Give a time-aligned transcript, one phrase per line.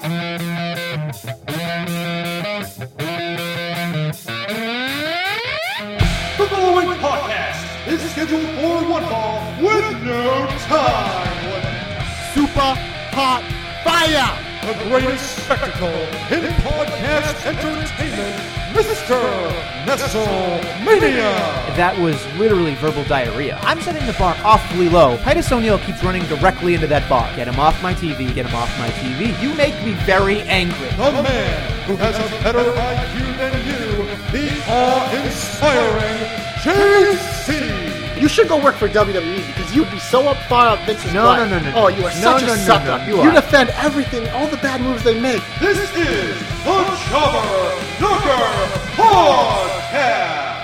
[0.00, 0.08] The
[6.48, 12.02] following podcast is scheduled for one ball with no time limit.
[12.32, 12.72] Super
[13.12, 13.44] hot
[13.84, 14.32] fire!
[14.66, 15.88] The greatest spectacle
[16.30, 18.40] in podcast entertainment,
[18.86, 19.20] Mr.
[19.86, 21.30] Nestlemania.
[21.76, 23.58] That was literally verbal diarrhea.
[23.62, 25.16] I'm setting the bar awfully low.
[25.18, 27.28] Titus O'Neil keeps running directly into that bar.
[27.36, 29.40] Get him off my TV, get him off my TV.
[29.42, 30.88] You make me very angry.
[30.90, 36.20] The man who has a better IQ than you, the awe-inspiring
[36.62, 38.20] JC.
[38.20, 41.24] You should go work for WWE because you'd be so up far up Vince's No,
[41.24, 41.48] butt.
[41.48, 42.98] no, no, no, Oh, you are no, such no, a no, sucker.
[42.98, 43.32] no, you you are.
[43.34, 45.42] defend everything, all the bad moves they make.
[45.58, 46.04] This is the
[47.08, 48.30] Jobber Knocker
[48.96, 50.56] Podcast.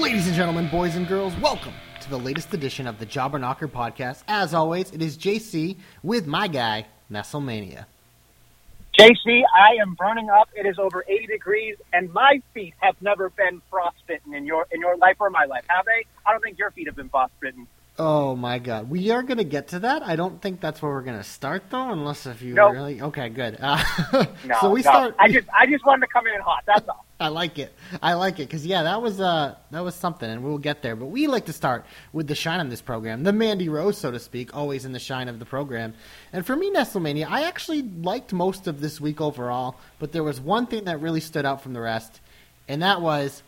[0.00, 3.68] Ladies and gentlemen, boys and girls, welcome to the latest edition of the Jobber Knocker
[3.68, 4.22] podcast.
[4.28, 7.84] As always, it is JC with my guy, Nestlemania.
[8.98, 10.48] JC, I am burning up.
[10.54, 14.80] It is over 80 degrees, and my feet have never been frostbitten in your in
[14.80, 16.06] your life or my life, have they?
[16.24, 17.66] I don't think your feet have been frostbitten.
[17.96, 18.90] Oh my god.
[18.90, 20.02] We are going to get to that.
[20.02, 22.72] I don't think that's where we're going to start though, unless if you Nope.
[22.72, 23.56] really Okay, good.
[23.60, 23.82] Uh,
[24.44, 24.90] No, so we no.
[24.90, 26.64] start I just I just wanted to come in hot.
[26.66, 27.04] That's all.
[27.20, 27.72] I like it.
[28.02, 30.96] I like it because yeah, that was uh that was something, and we'll get there.
[30.96, 34.10] But we like to start with the shine of this program, the Mandy Rose, so
[34.10, 35.94] to speak, always in the shine of the program.
[36.32, 40.40] And for me, Nestlemania, I actually liked most of this week overall, but there was
[40.40, 42.20] one thing that really stood out from the rest,
[42.66, 43.44] and that was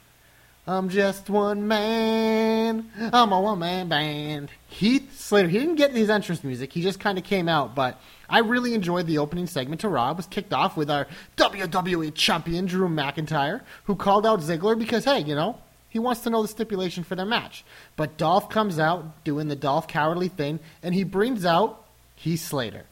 [0.67, 2.91] I'm just one man.
[3.13, 4.51] I'm a one man band.
[4.69, 5.49] Heath Slater.
[5.49, 6.73] He didn't get his entrance music.
[6.73, 7.75] He just kind of came out.
[7.75, 10.11] But I really enjoyed the opening segment to Raw.
[10.11, 11.07] It was kicked off with our
[11.37, 15.59] WWE champion Drew McIntyre, who called out Ziggler because hey, you know
[15.97, 17.65] he wants to know the stipulation for their match.
[17.97, 22.85] But Dolph comes out doing the Dolph cowardly thing, and he brings out Heath Slater.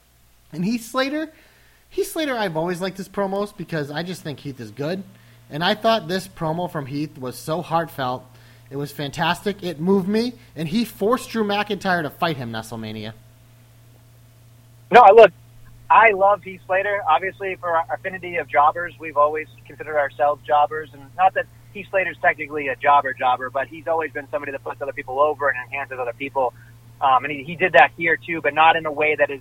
[0.53, 1.31] And Heath Slater,
[1.91, 5.03] Heath Slater, I've always liked his promos because I just think Heath is good.
[5.51, 8.25] And I thought this promo from Heath was so heartfelt.
[8.71, 9.63] It was fantastic.
[9.63, 10.35] It moved me.
[10.57, 13.13] And he forced Drew McIntyre to fight him, Nestlemania.
[14.91, 15.33] No, look.
[15.91, 17.03] I love Heath Slater.
[17.09, 21.87] Obviously, for our affinity of jobbers, we've always considered ourselves jobbers, and not that Heath
[21.91, 25.49] Slater's technically a jobber jobber, but he's always been somebody that puts other people over
[25.49, 26.55] and enhances other people.
[27.01, 29.41] Um, and he, he did that here too, but not in a way that is,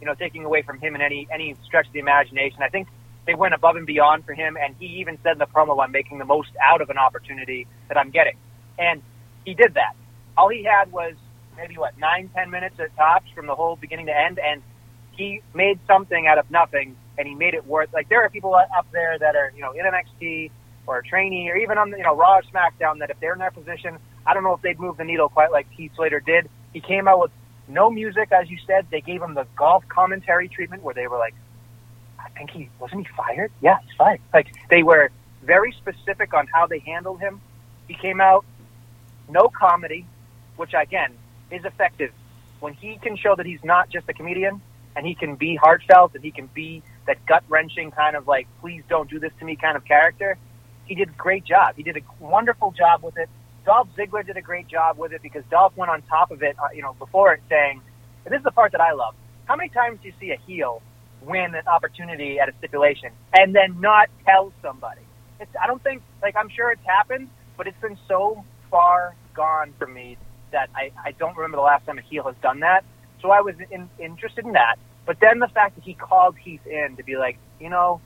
[0.00, 2.62] you know, taking away from him in any any stretch of the imagination.
[2.62, 2.88] I think
[3.28, 5.92] they went above and beyond for him, and he even said in the promo, "I'm
[5.92, 8.38] making the most out of an opportunity that I'm getting,"
[8.78, 9.02] and
[9.44, 9.94] he did that.
[10.38, 11.12] All he had was
[11.54, 14.62] maybe what nine, ten minutes at tops from the whole beginning to end, and
[15.12, 17.92] he made something out of nothing, and he made it worth.
[17.92, 20.50] Like there are people up there that are you know in NXT
[20.86, 23.34] or a trainee or even on the, you know Raw or SmackDown that if they're
[23.34, 26.20] in that position, I don't know if they'd move the needle quite like Heath Slater
[26.20, 26.48] did.
[26.72, 27.30] He came out with
[27.68, 28.86] no music, as you said.
[28.90, 31.34] They gave him the golf commentary treatment where they were like,
[32.28, 33.50] I think he wasn't he fired?
[33.60, 34.20] Yeah, he's fired.
[34.32, 35.10] Like they were
[35.42, 37.40] very specific on how they handled him.
[37.86, 38.44] He came out
[39.28, 40.06] no comedy,
[40.56, 41.12] which again
[41.50, 42.12] is effective
[42.60, 44.60] when he can show that he's not just a comedian
[44.96, 48.46] and he can be heartfelt and he can be that gut wrenching kind of like
[48.60, 50.36] please don't do this to me kind of character.
[50.86, 51.76] He did a great job.
[51.76, 53.28] He did a wonderful job with it.
[53.64, 56.56] Dolph Ziggler did a great job with it because Dolph went on top of it,
[56.58, 57.82] uh, you know, before it saying,
[58.24, 59.14] and this is the part that I love.
[59.44, 60.82] How many times do you see a heel
[61.22, 65.00] win an opportunity at a stipulation and then not tell somebody?
[65.40, 69.72] It's, I don't think, like, I'm sure it's happened, but it's been so far gone
[69.78, 70.16] from me
[70.52, 72.84] that I, I don't remember the last time a heel has done that.
[73.22, 74.76] So I was in, interested in that.
[75.06, 78.00] But then the fact that he called Heath in to be like, you know,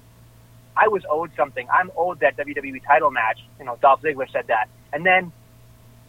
[0.76, 1.66] I was owed something.
[1.72, 3.40] I'm owed that WWE title match.
[3.58, 4.68] You know, Dolph Ziggler said that.
[4.92, 5.32] And then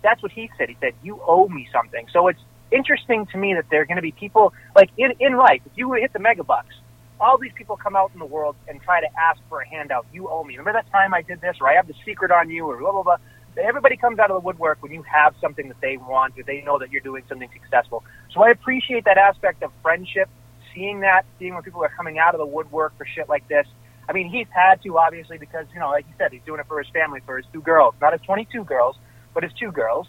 [0.02, 0.69] that's what he said.
[0.69, 2.08] He said, you owe me something.
[2.13, 2.40] So it's
[2.72, 5.72] interesting to me that there are going to be people, like in, in life, if
[5.75, 6.75] you hit the mega bucks,
[7.23, 10.06] all these people come out in the world and try to ask for a handout.
[10.11, 10.57] You owe me.
[10.57, 12.91] Remember that time I did this, or I have the secret on you, or blah,
[12.91, 13.17] blah, blah.
[13.56, 16.62] Everybody comes out of the woodwork when you have something that they want, or they
[16.62, 18.03] know that you're doing something successful.
[18.33, 20.28] So I appreciate that aspect of friendship,
[20.73, 23.68] seeing that, seeing when people are coming out of the woodwork for shit like this.
[24.09, 26.68] I mean, he's had to, obviously, because, you know, like you said, he's doing it
[26.68, 27.95] for his family, for his two girls.
[28.01, 28.98] Not his 22 girls,
[29.33, 30.07] but his two girls.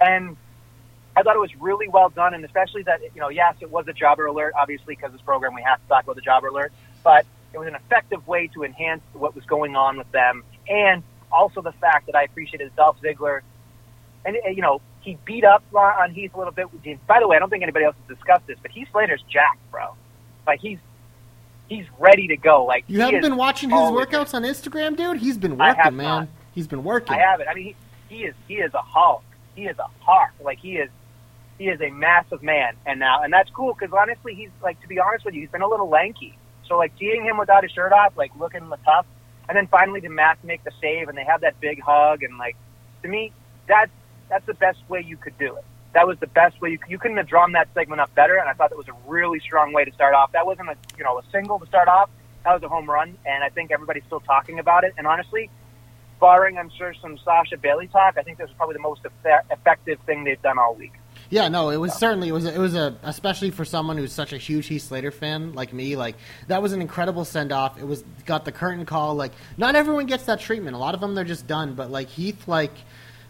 [0.00, 0.36] And
[1.16, 3.88] I thought it was really well done, and especially that, you know, yes, it was
[3.88, 6.72] a jobber alert, obviously, because this program we have to talk about the jobber alert,
[7.02, 7.24] but
[7.54, 11.02] it was an effective way to enhance what was going on with them, and
[11.32, 13.40] also the fact that I appreciated Dolph Ziggler,
[14.26, 17.06] and, uh, you know, he beat up on Heath a little bit.
[17.06, 19.70] By the way, I don't think anybody else has discussed this, but Heath Slater's jacked,
[19.70, 19.94] bro.
[20.46, 20.78] Like, he's
[21.68, 22.64] he's ready to go.
[22.64, 25.18] Like You haven't been watching his workouts on Instagram, dude?
[25.18, 26.06] He's been working, man.
[26.06, 26.28] not.
[26.54, 27.14] He's been working.
[27.14, 27.48] I have it.
[27.50, 27.74] I mean,
[28.08, 29.22] he, he is he is a Hulk.
[29.54, 30.32] He is a hawk.
[30.42, 30.90] Like he is
[31.58, 32.74] he is a massive man.
[32.84, 35.50] And now and that's cool because honestly, he's like to be honest with you, he's
[35.50, 36.36] been a little lanky.
[36.68, 39.06] So like seeing him without his shirt off, like looking tough,
[39.48, 42.38] and then finally to Matt make the save, and they have that big hug, and
[42.38, 42.56] like
[43.02, 43.32] to me,
[43.68, 43.90] that's
[44.28, 45.64] that's the best way you could do it.
[45.94, 48.48] That was the best way you you couldn't have drawn that segment up better, and
[48.48, 50.32] I thought that was a really strong way to start off.
[50.32, 52.10] That wasn't a you know a single to start off.
[52.44, 54.94] That was a home run, and I think everybody's still talking about it.
[54.98, 55.50] And honestly,
[56.20, 59.42] barring I'm sure some Sasha Bayley talk, I think this was probably the most effe-
[59.50, 60.92] effective thing they've done all week.
[61.28, 64.32] Yeah, no, it was certainly it was it was a especially for someone who's such
[64.32, 65.96] a huge Heath Slater fan like me.
[65.96, 66.16] Like
[66.48, 67.78] that was an incredible send off.
[67.78, 69.14] It was got the curtain call.
[69.14, 70.76] Like not everyone gets that treatment.
[70.76, 71.74] A lot of them they're just done.
[71.74, 72.72] But like Heath, like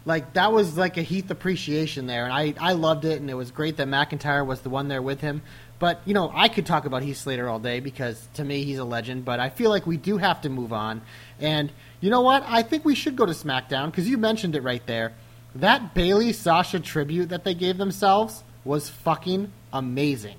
[0.04, 3.34] like that was like a Heath appreciation there, and I I loved it, and it
[3.34, 5.42] was great that McIntyre was the one there with him.
[5.78, 8.78] But you know, I could talk about Heath Slater all day because to me he's
[8.78, 9.24] a legend.
[9.24, 11.02] But I feel like we do have to move on.
[11.40, 12.44] And you know what?
[12.46, 15.12] I think we should go to SmackDown because you mentioned it right there.
[15.54, 20.36] That Bayley Sasha tribute that they gave themselves was fucking amazing.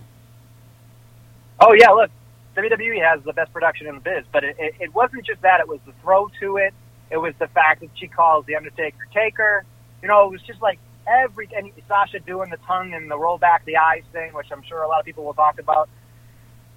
[1.60, 2.12] Oh yeah, look,
[2.56, 5.60] WWE has the best production in the biz, but it, it, it wasn't just that.
[5.60, 6.74] It was the throw to it.
[7.10, 9.64] It was the fact that she calls the Undertaker Taker.
[10.02, 13.38] You know, it was just like every and Sasha doing the tongue and the roll
[13.38, 15.90] back the eyes thing, which I'm sure a lot of people will talk about.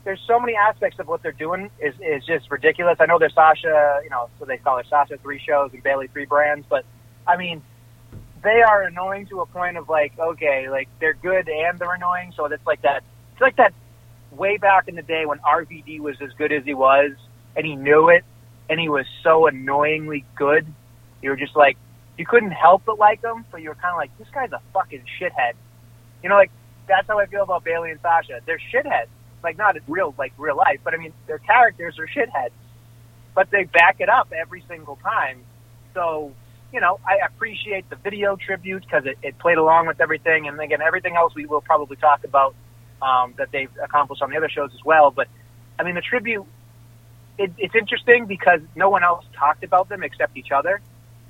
[0.04, 2.96] There's so many aspects of what they're doing is is just ridiculous.
[3.00, 6.08] I know there's Sasha, you know, so they call her Sasha three shows and Bayley
[6.08, 6.84] three brands, but
[7.26, 7.62] I mean,
[8.42, 12.32] they are annoying to a point of like, okay, like they're good and they're annoying.
[12.36, 13.02] So it's like that.
[13.32, 13.74] It's like that
[14.30, 17.12] way back in the day when RVD was as good as he was,
[17.56, 18.24] and he knew it,
[18.68, 20.66] and he was so annoyingly good.
[21.22, 21.76] You were just like,
[22.16, 24.60] you couldn't help but like him, but you were kind of like, this guy's a
[24.72, 25.52] fucking shithead.
[26.22, 26.50] You know, like
[26.86, 28.40] that's how I feel about Bayley and Sasha.
[28.46, 29.08] They're shitheads.
[29.42, 32.50] Like not in real, like real life, but I mean, their characters are shitheads,
[33.34, 35.44] but they back it up every single time.
[35.94, 36.32] So
[36.72, 40.60] you know, I appreciate the video tribute because it, it played along with everything, and
[40.60, 42.54] again, everything else we will probably talk about
[43.02, 45.10] um, that they've accomplished on the other shows as well.
[45.10, 45.28] But
[45.78, 46.46] I mean, the tribute,
[47.38, 50.80] it, it's interesting because no one else talked about them except each other,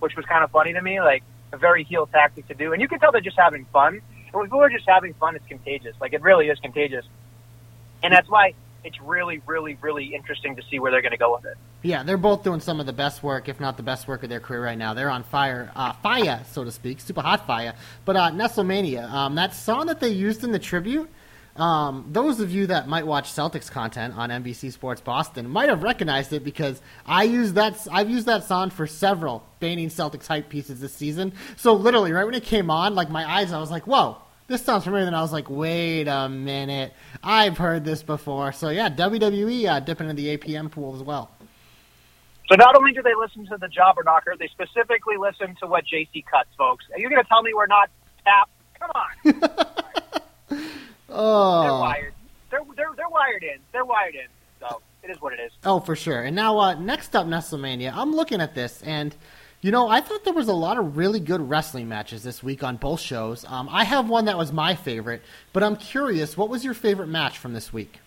[0.00, 1.00] which was kind of funny to me.
[1.00, 1.22] Like
[1.52, 4.00] a very heel tactic to do, and you can tell they're just having fun.
[4.26, 5.96] And when people are just having fun, it's contagious.
[6.00, 7.06] Like it really is contagious,
[8.02, 8.54] and that's why
[8.84, 11.56] it's really, really, really interesting to see where they're going to go with it.
[11.82, 14.28] Yeah, they're both doing some of the best work, if not the best work of
[14.28, 14.94] their career right now.
[14.94, 17.74] They're on fire, uh, fire, so to speak, super hot fire.
[18.04, 21.10] But uh, Nestlemania, um, that song that they used in the tribute,
[21.56, 25.82] um, those of you that might watch Celtics content on NBC Sports Boston might have
[25.82, 27.86] recognized it because I use that.
[27.90, 31.32] I've used that song for several Banning Celtics hype pieces this season.
[31.56, 34.18] So literally, right when it came on, like my eyes, I was like, "Whoa,
[34.50, 36.92] this sounds familiar." And I was like, "Wait a minute,
[37.24, 41.30] I've heard this before." So yeah, WWE uh, dipping into the APM pool as well.
[42.50, 45.84] So not only do they listen to the Jobber Knocker, they specifically listen to what
[45.86, 46.84] JC cuts, folks.
[46.92, 47.88] Are you going to tell me we're not
[48.24, 48.50] tapped?
[48.78, 49.70] Come on.
[51.10, 51.62] Oh.
[51.62, 52.14] They're wired.
[52.50, 53.58] They're, they're, they're wired in.
[53.72, 54.26] They're wired in.
[54.60, 55.52] So it is what it is.
[55.64, 56.22] Oh, for sure.
[56.22, 57.92] And now, uh, next up, Nestlemania.
[57.94, 59.14] I'm looking at this, and
[59.60, 62.62] you know, I thought there was a lot of really good wrestling matches this week
[62.62, 63.44] on both shows.
[63.46, 65.22] Um, I have one that was my favorite,
[65.52, 67.98] but I'm curious, what was your favorite match from this week?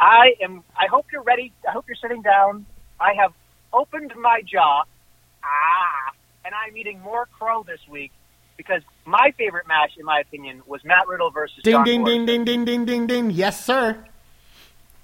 [0.00, 0.64] I am.
[0.76, 1.52] I hope you're ready.
[1.68, 2.64] I hope you're sitting down.
[2.98, 3.32] I have
[3.72, 4.84] opened my jaw.
[5.44, 6.12] Ah,
[6.44, 8.10] and I'm eating more crow this week
[8.56, 12.26] because my favorite match, in my opinion, was Matt Riddle versus Ding, John ding, ding,
[12.26, 13.30] ding, ding, ding, ding, ding.
[13.30, 14.04] Yes, sir.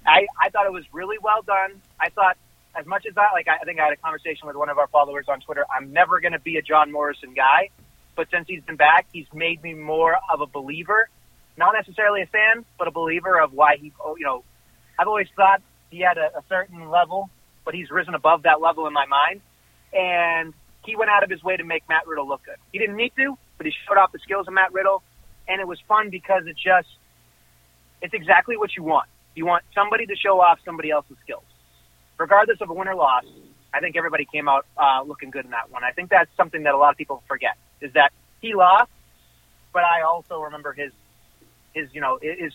[0.05, 1.81] I, I thought it was really well done.
[1.99, 2.37] I thought,
[2.77, 4.77] as much as I like, I, I think I had a conversation with one of
[4.77, 5.65] our followers on Twitter.
[5.75, 7.69] I'm never going to be a John Morrison guy,
[8.15, 11.09] but since he's been back, he's made me more of a believer.
[11.57, 13.91] Not necessarily a fan, but a believer of why he.
[14.03, 14.43] oh, You know,
[14.99, 17.29] I've always thought he had a, a certain level,
[17.65, 19.41] but he's risen above that level in my mind,
[19.91, 20.53] and
[20.85, 22.57] he went out of his way to make Matt Riddle look good.
[22.71, 25.01] He didn't need to, but he showed off the skills of Matt Riddle,
[25.47, 26.87] and it was fun because it just
[28.01, 29.09] it's exactly what you want.
[29.33, 31.43] You want somebody to show off somebody else's skills.
[32.17, 33.25] Regardless of a win or loss,
[33.73, 35.83] I think everybody came out uh, looking good in that one.
[35.83, 38.91] I think that's something that a lot of people forget is that he lost,
[39.73, 40.91] but I also remember his
[41.73, 42.53] his you know his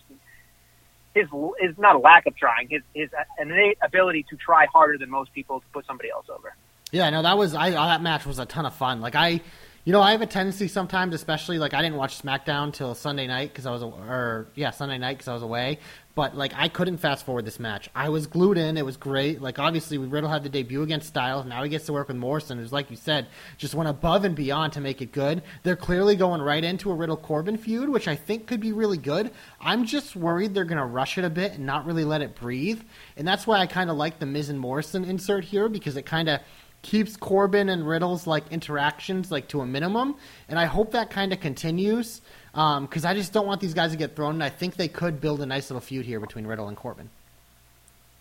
[1.14, 1.26] his
[1.60, 5.32] is not a lack of trying his his innate ability to try harder than most
[5.32, 6.54] people to put somebody else over.
[6.90, 7.70] Yeah, no, that was I.
[7.70, 9.00] That match was a ton of fun.
[9.00, 9.40] Like I,
[9.84, 13.26] you know, I have a tendency sometimes, especially like I didn't watch SmackDown till Sunday
[13.26, 15.78] night because I was, or yeah, Sunday night because I was away.
[16.14, 17.88] But like I couldn't fast forward this match.
[17.94, 18.76] I was glued in.
[18.76, 19.40] It was great.
[19.40, 21.46] Like obviously, we Riddle had the debut against Styles.
[21.46, 24.34] Now he gets to work with Morrison, who's like you said, just went above and
[24.34, 25.42] beyond to make it good.
[25.62, 28.98] They're clearly going right into a Riddle Corbin feud, which I think could be really
[28.98, 29.30] good.
[29.60, 32.34] I'm just worried they're going to rush it a bit and not really let it
[32.34, 32.82] breathe.
[33.16, 36.04] And that's why I kind of like the Miz and Morrison insert here because it
[36.04, 36.40] kind of
[36.82, 40.16] keeps Corbin and Riddle's like interactions like to a minimum,
[40.48, 42.20] and I hope that kind of continues
[42.54, 44.34] Um, because I just don't want these guys to get thrown.
[44.34, 47.08] And I think they could build a nice little feud here between Riddle and Corbin.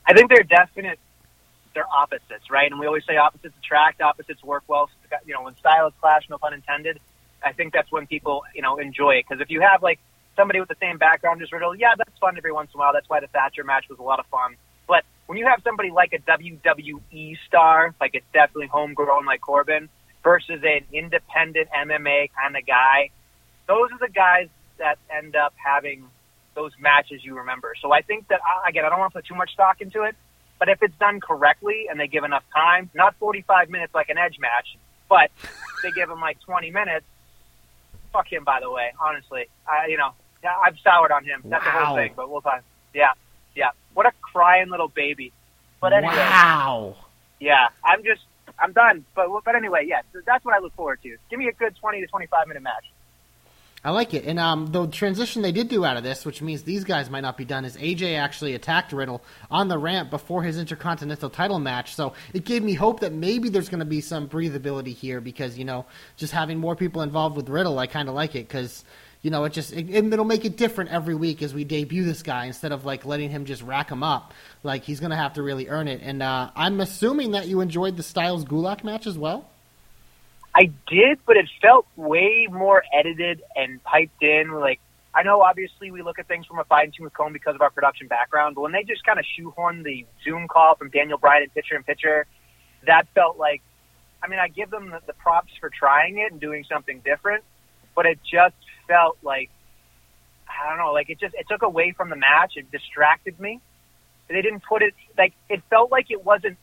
[0.07, 0.99] I think they're definite.
[1.73, 2.69] They're opposites, right?
[2.69, 4.89] And we always say opposites attract, opposites work well.
[5.25, 6.99] You know, when styles clash, no pun intended.
[7.43, 9.25] I think that's when people, you know, enjoy it.
[9.27, 9.99] Because if you have like
[10.35, 12.93] somebody with the same background as Riddle, yeah, that's fun every once in a while.
[12.93, 14.55] That's why the Thatcher match was a lot of fun.
[14.87, 19.89] But when you have somebody like a WWE star, like it's definitely homegrown like Corbin,
[20.23, 23.09] versus an independent MMA kind of guy,
[23.67, 26.05] those are the guys that end up having
[26.55, 27.73] those matches you remember.
[27.81, 30.15] So I think that again, I don't want to put too much stock into it,
[30.59, 34.17] but if it's done correctly and they give enough time, not 45 minutes like an
[34.17, 34.77] Edge match,
[35.09, 35.31] but
[35.83, 37.05] they give him like 20 minutes.
[38.11, 38.91] Fuck him, by the way.
[38.99, 40.11] Honestly, I you know
[40.43, 41.41] I've soured on him.
[41.45, 41.71] That's wow.
[41.71, 42.13] the whole thing.
[42.15, 42.63] But we'll talk.
[42.93, 43.13] Yeah,
[43.55, 43.69] yeah.
[43.93, 45.31] What a crying little baby.
[45.79, 46.15] But anyway.
[46.15, 46.95] Wow.
[47.39, 48.21] Yeah, I'm just
[48.59, 49.05] I'm done.
[49.15, 51.17] But but anyway, yeah, that's what I look forward to.
[51.29, 52.85] Give me a good 20 to 25 minute match.
[53.83, 54.25] I like it.
[54.25, 57.21] And um, the transition they did do out of this, which means these guys might
[57.21, 61.57] not be done, is AJ actually attacked Riddle on the ramp before his Intercontinental title
[61.57, 61.95] match.
[61.95, 65.57] So it gave me hope that maybe there's going to be some breathability here because,
[65.57, 68.85] you know, just having more people involved with Riddle, I kind of like it because,
[69.23, 72.21] you know, it just, it, it'll make it different every week as we debut this
[72.21, 74.35] guy instead of like letting him just rack him up.
[74.61, 76.01] Like he's going to have to really earn it.
[76.03, 79.50] And uh, I'm assuming that you enjoyed the Styles Gulak match as well.
[80.53, 84.51] I did, but it felt way more edited and piped in.
[84.51, 84.79] Like
[85.13, 87.69] I know, obviously, we look at things from a fine tooth comb because of our
[87.69, 91.43] production background, but when they just kind of shoehorn the Zoom call from Daniel Bryan
[91.43, 92.25] and pitcher and pitcher,
[92.85, 93.61] that felt like.
[94.23, 97.43] I mean, I give them the, the props for trying it and doing something different,
[97.95, 98.53] but it just
[98.87, 99.49] felt like
[100.47, 102.53] I don't know, like it just it took away from the match.
[102.55, 103.59] It distracted me.
[104.29, 106.57] They didn't put it like it felt like it wasn't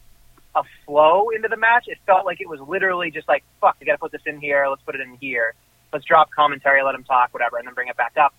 [0.59, 1.85] a flow into the match.
[1.87, 4.41] It felt like it was literally just like, fuck, we got to put this in
[4.41, 4.67] here.
[4.69, 5.55] Let's put it in here.
[5.93, 8.35] Let's drop commentary, let him talk, whatever, and then bring it back up.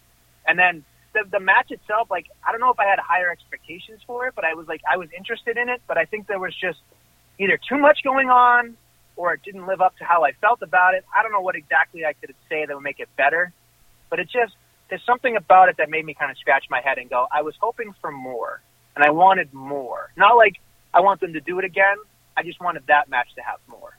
[0.47, 0.83] And then
[1.13, 4.35] the the match itself, like, I don't know if I had higher expectations for it,
[4.35, 6.79] but I was like, I was interested in it, but I think there was just
[7.39, 8.77] either too much going on
[9.15, 11.03] or it didn't live up to how I felt about it.
[11.15, 13.51] I don't know what exactly I could say that would make it better,
[14.09, 14.53] but it just
[14.89, 17.41] there's something about it that made me kind of scratch my head and go, I
[17.41, 18.61] was hoping for more,
[18.95, 20.11] and I wanted more.
[20.17, 20.55] Not like
[20.93, 21.97] I want them to do it again.
[22.39, 23.97] I just wanted that match to have more.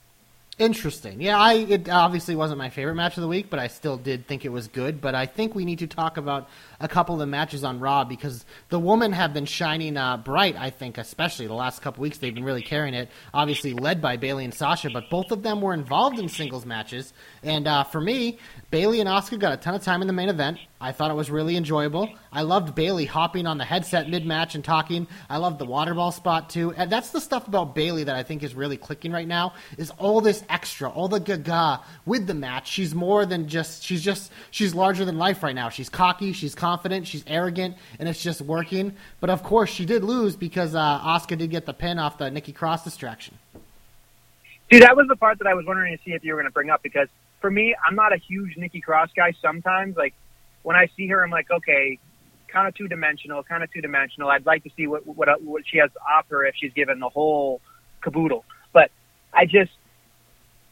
[0.57, 1.21] Interesting.
[1.21, 4.27] Yeah, I it obviously wasn't my favorite match of the week, but I still did
[4.27, 4.99] think it was good.
[4.99, 6.49] But I think we need to talk about
[6.83, 10.55] a couple of the matches on Raw because the women have been shining uh, bright.
[10.55, 13.09] I think, especially the last couple weeks, they've been really carrying it.
[13.33, 17.13] Obviously, led by Bayley and Sasha, but both of them were involved in singles matches.
[17.43, 20.29] And uh, for me, Bayley and Asuka got a ton of time in the main
[20.29, 20.59] event.
[20.79, 22.09] I thought it was really enjoyable.
[22.31, 25.07] I loved Bayley hopping on the headset mid match and talking.
[25.29, 26.71] I loved the water ball spot too.
[26.71, 29.53] And that's the stuff about Bayley that I think is really clicking right now.
[29.77, 32.67] Is all this extra, all the gaga with the match.
[32.67, 33.83] She's more than just.
[33.83, 34.31] She's just.
[34.49, 35.69] She's larger than life right now.
[35.69, 36.33] She's cocky.
[36.33, 36.70] She's confident.
[37.07, 38.95] She's arrogant, and it's just working.
[39.19, 42.51] But of course, she did lose because uh, did get the pin off the Nikki
[42.51, 43.37] Cross distraction.
[44.69, 46.49] Dude, that was the part that I was wondering to see if you were going
[46.49, 47.09] to bring up because
[47.41, 49.33] for me, I'm not a huge Nikki Cross guy.
[49.41, 50.13] Sometimes, like
[50.63, 51.99] when I see her, I'm like, okay,
[52.47, 54.29] kind of two dimensional, kind of two dimensional.
[54.29, 57.09] I'd like to see what what what she has to offer if she's given the
[57.09, 57.59] whole
[58.01, 58.45] caboodle.
[58.71, 58.91] But
[59.33, 59.71] I just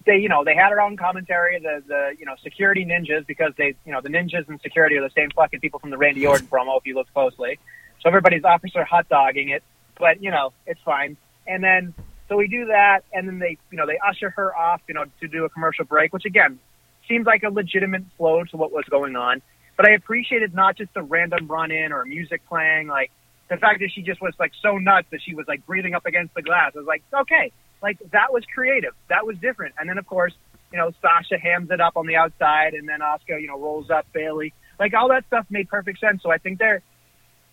[0.06, 3.54] they you know they had her own commentary, the the you know security ninjas because
[3.58, 6.26] they you know the ninjas and security are the same fucking people from the Randy
[6.26, 7.60] Orton promo if you look closely.
[8.02, 9.64] So everybody's officer hot dogging it,
[9.98, 11.18] but you know it's fine.
[11.48, 11.94] And then
[12.28, 15.06] so we do that, and then they you know they usher her off you know
[15.22, 16.60] to do a commercial break, which again
[17.08, 19.42] seems like a legitimate flow to what was going on.
[19.76, 23.12] But I appreciated not just the random run in or music playing, like
[23.50, 26.06] the fact that she just was like so nuts that she was like breathing up
[26.06, 26.74] against the glass.
[26.76, 27.52] I was like, okay,
[27.82, 28.94] like that was creative.
[29.10, 29.76] That was different.
[29.80, 30.34] And then of course,
[30.72, 33.90] you know, Sasha hams it up on the outside and then Asuka, you know, rolls
[33.90, 34.54] up Bayley.
[34.80, 36.22] Like all that stuff made perfect sense.
[36.24, 36.82] So I think they're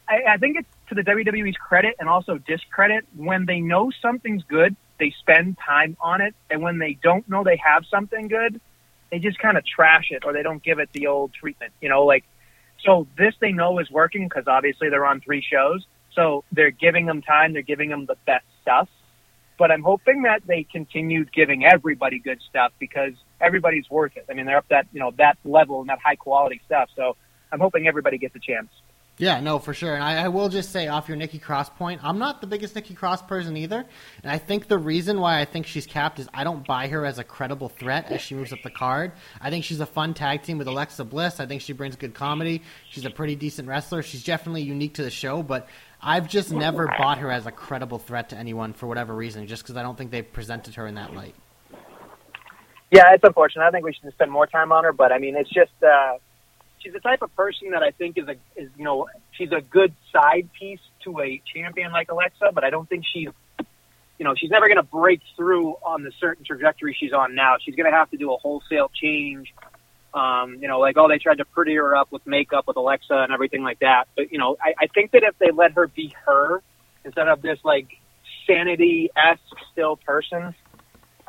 [0.09, 4.43] I, I think it's to the WWE's credit and also discredit when they know something's
[4.45, 8.61] good, they spend time on it, and when they don't know they have something good,
[9.11, 11.89] they just kind of trash it or they don't give it the old treatment, you
[11.89, 12.25] know, like,
[12.85, 15.85] so this they know is working because obviously they're on three shows.
[16.13, 17.53] So they're giving them time.
[17.53, 18.89] They're giving them the best stuff.
[19.59, 24.27] But I'm hoping that they continued giving everybody good stuff because everybody's worth it.
[24.31, 26.91] I mean, they're up that, you know, that level and that high quality stuff.
[26.95, 27.17] So
[27.51, 28.69] I'm hoping everybody gets a chance.
[29.19, 29.95] Yeah, no, for sure.
[29.95, 32.75] And I, I, will just say, off your Nikki Cross point, I'm not the biggest
[32.75, 33.87] Nikki Cross person either.
[34.23, 37.07] And I think the reason why I think she's capped is I don't buy her
[37.07, 39.13] as a credible threat as she moves up the card.
[39.41, 41.41] I think she's a fun tag team with Alexa Bliss.
[41.41, 42.63] I think she brings good comedy.
[42.91, 44.03] She's a pretty decent wrestler.
[44.03, 45.67] She's definitely unique to the show, but
[46.07, 49.63] I've just never bought her as a credible threat to anyone for whatever reason, just
[49.63, 51.35] because I don't think they've presented her in that light.
[52.91, 53.65] Yeah, it's unfortunate.
[53.65, 55.73] I think we should spend more time on her, but I mean, it's just.
[55.83, 56.19] Uh
[56.87, 59.61] she's the type of person that I think is a is you know she's a
[59.61, 63.29] good side piece to a champion like Alexa, but I don't think she's
[64.19, 67.57] you know she's never going to break through on the certain trajectory she's on now.
[67.61, 69.53] She's going to have to do a wholesale change.
[70.17, 73.13] Um, you know, like oh, they tried to pretty her up with makeup with Alexa
[73.13, 74.09] and everything like that.
[74.17, 76.63] But you know, I, I think that if they let her be her
[77.05, 77.89] instead of this like
[78.47, 79.43] sanity esque
[79.73, 80.55] still person,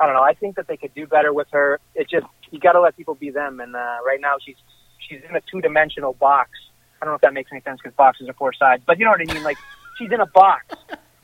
[0.00, 0.22] I don't know.
[0.22, 1.80] I think that they could do better with her.
[1.94, 3.60] It just you got to let people be them.
[3.60, 4.56] And uh, right now she's
[5.06, 6.50] she's in a two dimensional box.
[7.00, 9.04] I don't know if that makes any sense because boxes are four sides, but you
[9.04, 9.42] know what I mean.
[9.42, 9.58] Like
[9.98, 10.64] she's in a box.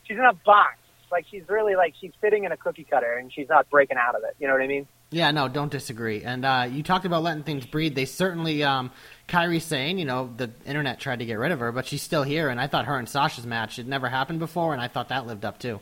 [0.05, 0.77] She's in a box.
[1.11, 4.15] Like she's really like she's fitting in a cookie cutter, and she's not breaking out
[4.15, 4.37] of it.
[4.39, 4.87] You know what I mean?
[5.15, 6.25] Yeah, no, don't disagree.
[6.25, 7.95] And uh, you talked about letting things breathe.
[7.95, 8.91] They certainly, um,
[9.29, 12.25] Kairi Sane, you know, the internet tried to get rid of her, but she's still
[12.25, 12.49] here.
[12.49, 15.25] And I thought her and Sasha's match had never happened before, and I thought that
[15.25, 15.79] lived up too.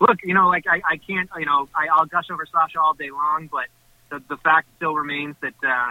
[0.00, 2.94] Look, you know, like I, I can't, you know, I, I'll gush over Sasha all
[2.94, 3.66] day long, but
[4.10, 5.90] the the fact still remains that uh,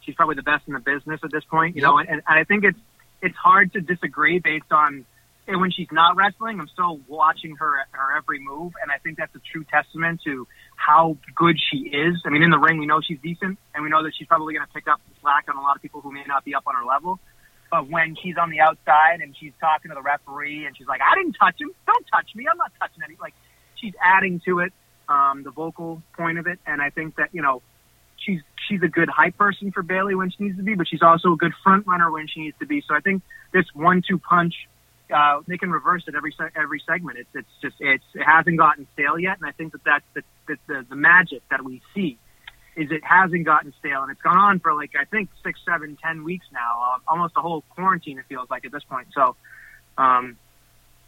[0.00, 1.76] she's probably the best in the business at this point.
[1.76, 1.90] You Yep.
[1.90, 2.78] know, and, and I think it's
[3.20, 5.04] it's hard to disagree based on
[5.46, 6.60] and when she's not wrestling.
[6.60, 10.46] I'm still watching her her every move, and I think that's a true testament to
[10.78, 12.22] how good she is.
[12.24, 14.54] I mean, in the ring, we know she's decent, and we know that she's probably
[14.54, 16.64] going to pick up slack on a lot of people who may not be up
[16.66, 17.18] on her level.
[17.70, 21.00] But when she's on the outside and she's talking to the referee and she's like,
[21.02, 21.70] "I didn't touch him.
[21.86, 22.46] Don't touch me.
[22.50, 23.34] I'm not touching any." Like
[23.74, 24.72] she's adding to it,
[25.08, 27.60] um, the vocal point of it, and I think that you know
[28.16, 31.02] she's she's a good hype person for Bayley when she needs to be, but she's
[31.02, 32.82] also a good front runner when she needs to be.
[32.86, 34.54] So I think this one-two punch,
[35.14, 37.18] uh, they can reverse it every se- every segment.
[37.18, 40.22] It's it's just it's it hasn't gotten stale yet, and I think that that's the
[40.48, 42.18] the, the, the magic that we see
[42.74, 45.96] is it hasn't gotten stale, and it's gone on for like I think six, seven,
[46.02, 48.18] ten weeks now, uh, almost a whole quarantine.
[48.18, 49.08] It feels like at this point.
[49.14, 49.36] So.
[49.96, 50.36] Um,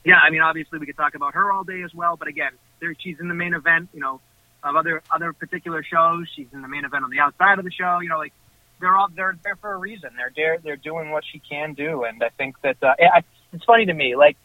[0.05, 2.53] yeah, I mean, obviously we could talk about her all day as well, but again,
[2.81, 4.21] there, she's in the main event, you know,
[4.63, 6.27] of other other particular shows.
[6.35, 8.01] She's in the main event on the outside of the show.
[8.01, 8.33] You know, like
[8.81, 10.11] they're all they're there for a reason.
[10.17, 13.65] They're there, they're doing what she can do, and I think that uh, I, it's
[13.65, 14.17] funny to me.
[14.17, 14.37] Like,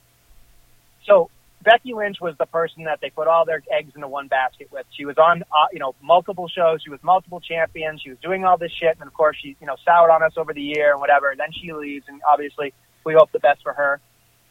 [1.05, 1.29] so
[1.65, 4.85] Becky Lynch was the person that they put all their eggs into one basket with.
[4.95, 6.81] She was on, uh, you know, multiple shows.
[6.83, 8.01] She was multiple champions.
[8.03, 10.33] She was doing all this shit, and of course, she, you know, soured on us
[10.37, 11.31] over the year and whatever.
[11.31, 12.71] And then she leaves, and obviously,
[13.03, 13.99] we hope the best for her.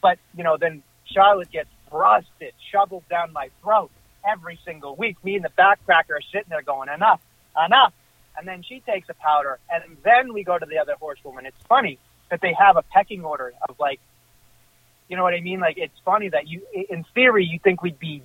[0.03, 3.93] But you know, then Charlotte gets thrusted, shoveled down my throat
[4.29, 5.17] every single week.
[5.25, 7.21] Me and the backcracker are sitting there going, enough,
[7.65, 7.93] enough.
[8.37, 11.47] And then she takes a powder, and then we go to the other horsewoman.
[11.47, 12.01] It's funny
[12.31, 14.01] that they have a pecking order of like,
[15.09, 15.61] you know what I mean?
[15.61, 18.23] Like, it's funny that you, in theory, you think we'd be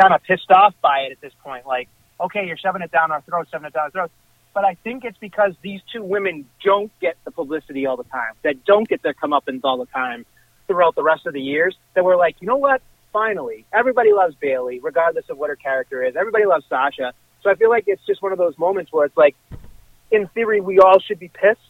[0.00, 1.66] kind of pissed off by it at this point.
[1.66, 1.88] Like,
[2.20, 4.12] okay, you're shoving it down our throats, shoving it down our throats.
[4.52, 8.34] But I think it's because these two women don't get the publicity all the time,
[8.42, 10.26] that don't get their comeuppance all the time
[10.66, 12.82] throughout the rest of the years, that we're like, you know what?
[13.12, 16.16] Finally, everybody loves Bayley, regardless of what her character is.
[16.16, 17.12] Everybody loves Sasha.
[17.42, 19.34] So I feel like it's just one of those moments where it's like,
[20.10, 21.60] in theory, we all should be pissed,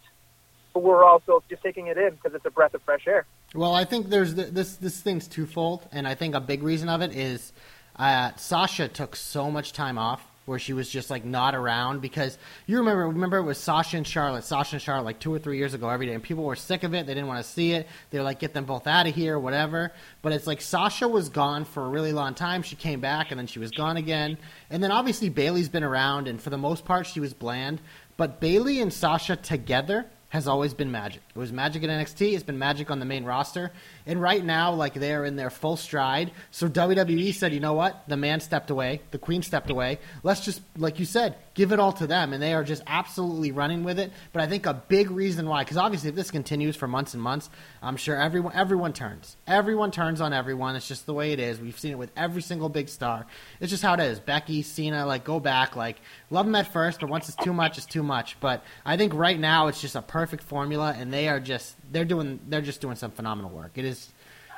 [0.72, 3.26] but we're also just taking it in because it's a breath of fresh air.
[3.54, 6.88] Well, I think there's th- this this thing's twofold, and I think a big reason
[6.88, 7.52] of it is
[7.96, 12.36] uh, Sasha took so much time off where she was just like not around because
[12.66, 15.58] you remember remember it was Sasha and Charlotte, Sasha and Charlotte like two or three
[15.58, 17.06] years ago every day, and people were sick of it.
[17.06, 17.86] They didn't want to see it.
[18.10, 19.92] They were like, get them both out of here, whatever.
[20.22, 22.62] But it's like Sasha was gone for a really long time.
[22.62, 24.38] She came back and then she was gone again,
[24.70, 27.80] and then obviously Bayley's been around, and for the most part she was bland.
[28.16, 31.22] But Bayley and Sasha together has always been magic.
[31.28, 32.34] It was magic at NXT.
[32.34, 33.72] It's been magic on the main roster.
[34.10, 36.32] And right now, like they're in their full stride.
[36.50, 38.02] So WWE said, you know what?
[38.08, 39.02] The man stepped away.
[39.12, 40.00] The queen stepped away.
[40.24, 42.32] Let's just, like you said, give it all to them.
[42.32, 44.10] And they are just absolutely running with it.
[44.32, 47.22] But I think a big reason why, because obviously if this continues for months and
[47.22, 47.50] months,
[47.82, 49.36] I'm sure everyone everyone turns.
[49.46, 50.74] Everyone turns on everyone.
[50.74, 51.60] It's just the way it is.
[51.60, 53.26] We've seen it with every single big star.
[53.60, 54.18] It's just how it is.
[54.18, 55.76] Becky, Cena, like go back.
[55.76, 58.40] Like love them at first, but once it's too much, it's too much.
[58.40, 62.04] But I think right now it's just a perfect formula, and they are just they're
[62.04, 63.72] doing they're just doing some phenomenal work.
[63.76, 63.99] It is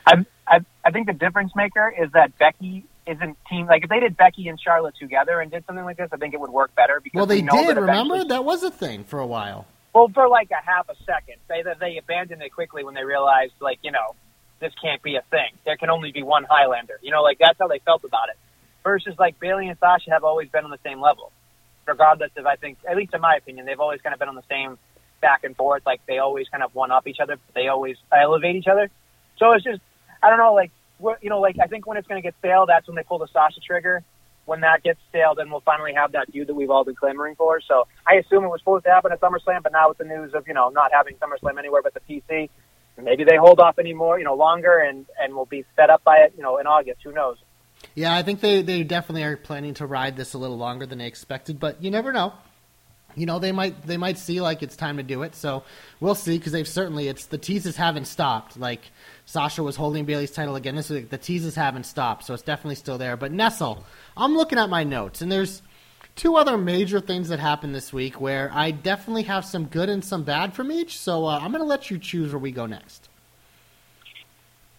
[0.06, 3.66] I, I, I think the difference maker is that Becky isn't team.
[3.66, 6.34] Like if they did Becky and Charlotte together and did something like this, I think
[6.34, 7.00] it would work better.
[7.02, 7.76] Because well, they we did.
[7.76, 9.66] that Remember that was a thing for a while.
[9.92, 13.52] Well, for like a half a second, they they abandoned it quickly when they realized,
[13.60, 14.14] like you know,
[14.60, 15.50] this can't be a thing.
[15.64, 16.98] There can only be one Highlander.
[17.02, 18.36] You know, like that's how they felt about it.
[18.84, 21.30] Versus like Bayley and Sasha have always been on the same level,
[21.86, 24.34] regardless of I think, at least in my opinion, they've always kind of been on
[24.34, 24.78] the same
[25.20, 25.82] back and forth.
[25.84, 27.36] Like they always kind of one up each other.
[27.36, 28.90] But they always elevate each other.
[29.38, 29.80] So it's just
[30.22, 30.70] I don't know, like
[31.20, 33.18] you know, like I think when it's going to get stale, that's when they pull
[33.18, 34.04] the Sasha trigger.
[34.44, 37.36] When that gets stale, then we'll finally have that feud that we've all been clamoring
[37.36, 37.60] for.
[37.60, 40.34] So I assume it was supposed to happen at SummerSlam, but now with the news
[40.34, 42.48] of you know not having SummerSlam anywhere but the PC,
[43.00, 46.18] maybe they hold off anymore, you know, longer, and and will be set up by
[46.18, 47.00] it, you know, in August.
[47.04, 47.36] Who knows?
[47.94, 50.98] Yeah, I think they, they definitely are planning to ride this a little longer than
[50.98, 52.32] they expected, but you never know.
[53.14, 55.34] You know they might they might see like it's time to do it.
[55.34, 55.64] So
[56.00, 58.58] we'll see because they've certainly it's the teases haven't stopped.
[58.58, 58.80] Like
[59.24, 61.10] Sasha was holding Bayley's title again this week.
[61.10, 63.16] The teases haven't stopped, so it's definitely still there.
[63.16, 63.84] But Nestle,
[64.16, 65.62] I'm looking at my notes and there's
[66.14, 70.04] two other major things that happened this week where I definitely have some good and
[70.04, 70.98] some bad from each.
[70.98, 73.08] So uh, I'm going to let you choose where we go next.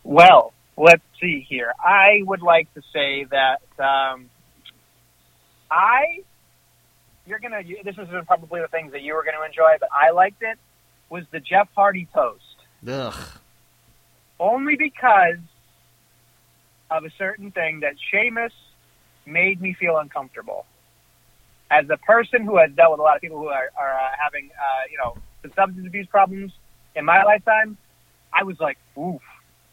[0.04, 1.74] Well, let's see here.
[1.80, 4.30] I would like to say that um,
[5.72, 6.24] I,
[7.26, 7.62] you're gonna.
[7.84, 10.58] This is probably the things that you were going to enjoy, but I liked it.
[11.10, 12.42] Was the Jeff Hardy toast
[12.88, 13.14] Ugh.
[14.40, 15.38] only because
[16.90, 18.54] of a certain thing that Sheamus
[19.26, 20.66] made me feel uncomfortable.
[21.70, 24.10] As a person who has dealt with a lot of people who are, are uh,
[24.24, 25.16] having, uh, you know,
[25.56, 26.52] substance abuse problems
[26.96, 27.78] in my lifetime,
[28.32, 29.22] I was like, oof.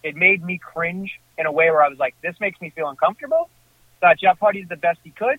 [0.02, 2.88] It made me cringe in a way where I was like, this makes me feel
[2.88, 3.50] uncomfortable.
[4.00, 5.38] Thought Jeff Hardy's the best he could.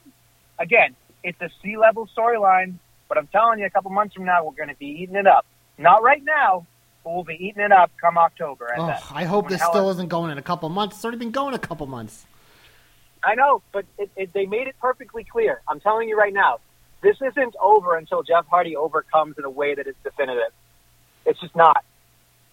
[0.59, 2.75] Again, it's a sea level storyline,
[3.07, 5.27] but I'm telling you, a couple months from now, we're going to be eating it
[5.27, 5.45] up.
[5.77, 6.65] Not right now,
[7.03, 8.67] but we'll be eating it up come October.
[8.67, 10.95] And Oh, I hope when this still isn't going in a couple months.
[10.97, 12.25] It's already been going a couple months.
[13.23, 15.61] I know, but it, it, they made it perfectly clear.
[15.67, 16.59] I'm telling you right now,
[17.01, 20.51] this isn't over until Jeff Hardy overcomes in a way that is definitive.
[21.25, 21.83] It's just not.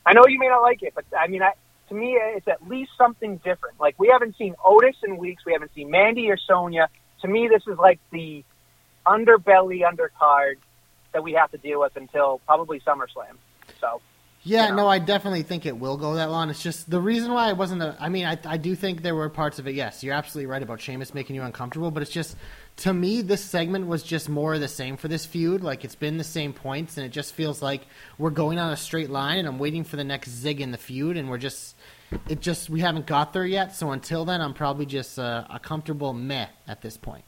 [0.04, 1.52] I know you may not like it, but I mean, I,
[1.88, 3.80] to me, it's at least something different.
[3.80, 5.44] Like we haven't seen Otis in weeks.
[5.46, 6.88] We haven't seen Mandy or Sonya.
[7.22, 8.44] To me, this is like the
[9.08, 10.56] underbelly undercard
[11.12, 13.36] that we have to deal with until probably SummerSlam.
[13.80, 14.00] So
[14.42, 14.82] Yeah, you know?
[14.82, 16.50] no, I definitely think it will go that long.
[16.50, 17.82] It's just the reason why I wasn't.
[17.82, 19.74] A, I mean, I, I do think there were parts of it.
[19.74, 22.36] Yes, you're absolutely right about Sheamus making you uncomfortable, but it's just
[22.78, 25.62] to me, this segment was just more of the same for this feud.
[25.62, 27.82] Like it's been the same points, and it just feels like
[28.18, 30.78] we're going on a straight line, and I'm waiting for the next zig in the
[30.78, 31.74] feud, and we're just.
[32.26, 35.58] It just we haven't got there yet, so until then, I'm probably just uh, a
[35.58, 37.24] comfortable meh at this point.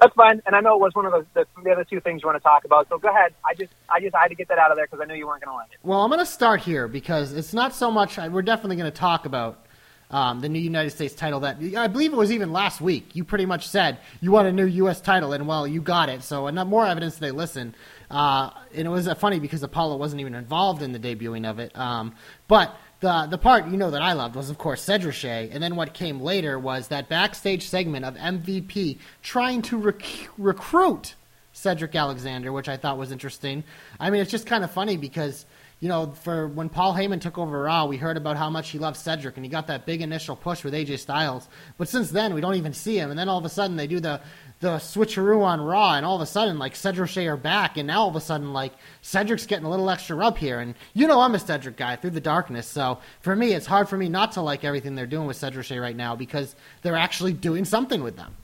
[0.00, 0.42] That's fine.
[0.46, 2.36] And I know it was one of the, the, the other two things you want
[2.36, 2.88] to talk about.
[2.88, 3.34] So go ahead.
[3.48, 5.14] I just I just I had to get that out of there because I knew
[5.14, 5.78] you weren't going to like it.
[5.82, 8.16] Well, I'm going to start here because it's not so much.
[8.16, 9.64] We're definitely going to talk about
[10.10, 11.40] um, the new United States title.
[11.40, 13.14] That I believe it was even last week.
[13.14, 15.00] You pretty much said you want a new U.S.
[15.00, 16.22] title, and well, you got it.
[16.22, 17.74] So, enough more evidence they listen.
[18.10, 21.58] Uh, and it was uh, funny because Apollo wasn't even involved in the debuting of
[21.58, 21.76] it.
[21.76, 22.14] Um,
[22.48, 25.76] but the the part you know that I loved was of course Cedric, and then
[25.76, 31.14] what came later was that backstage segment of MVP trying to rec- recruit
[31.52, 33.64] Cedric Alexander, which I thought was interesting.
[34.00, 35.46] I mean, it's just kind of funny because
[35.80, 38.78] you know, for when Paul Heyman took over Raw, we heard about how much he
[38.78, 41.46] loved Cedric, and he got that big initial push with AJ Styles.
[41.76, 43.86] But since then, we don't even see him, and then all of a sudden they
[43.86, 44.20] do the
[44.60, 47.86] the switcheroo on Raw, and all of a sudden, like Cedric Shea are back, and
[47.86, 51.06] now all of a sudden, like Cedric's getting a little extra rub here, and you
[51.06, 54.08] know I'm a Cedric guy through the darkness, so for me, it's hard for me
[54.08, 57.64] not to like everything they're doing with Cedric Shea right now because they're actually doing
[57.64, 58.34] something with them.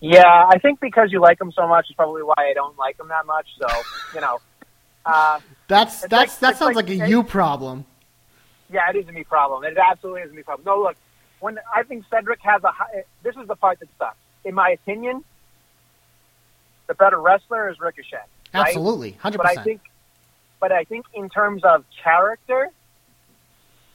[0.00, 2.96] Yeah, I think because you like them so much is probably why I don't like
[2.98, 3.46] them that much.
[3.58, 3.66] So
[4.14, 4.38] you know,
[5.04, 7.84] uh, That's that's like- that sounds like- like, a you problem.
[8.70, 9.64] yeah, it is a me problem.
[9.64, 10.64] It absolutely is a me problem.
[10.66, 10.96] No, look,
[11.40, 14.16] when I think Cedric has a high, this is the part that sucks.
[14.44, 15.24] In my opinion,
[16.86, 18.16] the better wrestler is Ricochet.
[18.16, 18.66] right?
[18.66, 19.56] Absolutely, hundred percent.
[19.56, 19.80] But I think,
[20.60, 22.70] but I think in terms of character,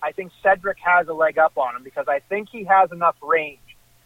[0.02, 3.16] I think Cedric has a leg up on him because I think he has enough
[3.22, 3.60] range.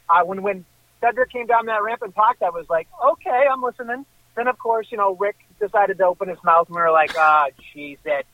[0.09, 0.65] Uh, when when
[1.01, 4.05] Cedric came down that ramp and talked, I was like, okay, I'm listening.
[4.35, 7.11] Then of course, you know, Rick decided to open his mouth and we were like,
[7.17, 8.25] ah, jeez, it.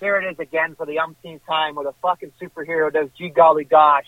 [0.00, 3.64] Here it is again for the umpteenth time where the fucking superhero does gee golly
[3.64, 4.06] gosh.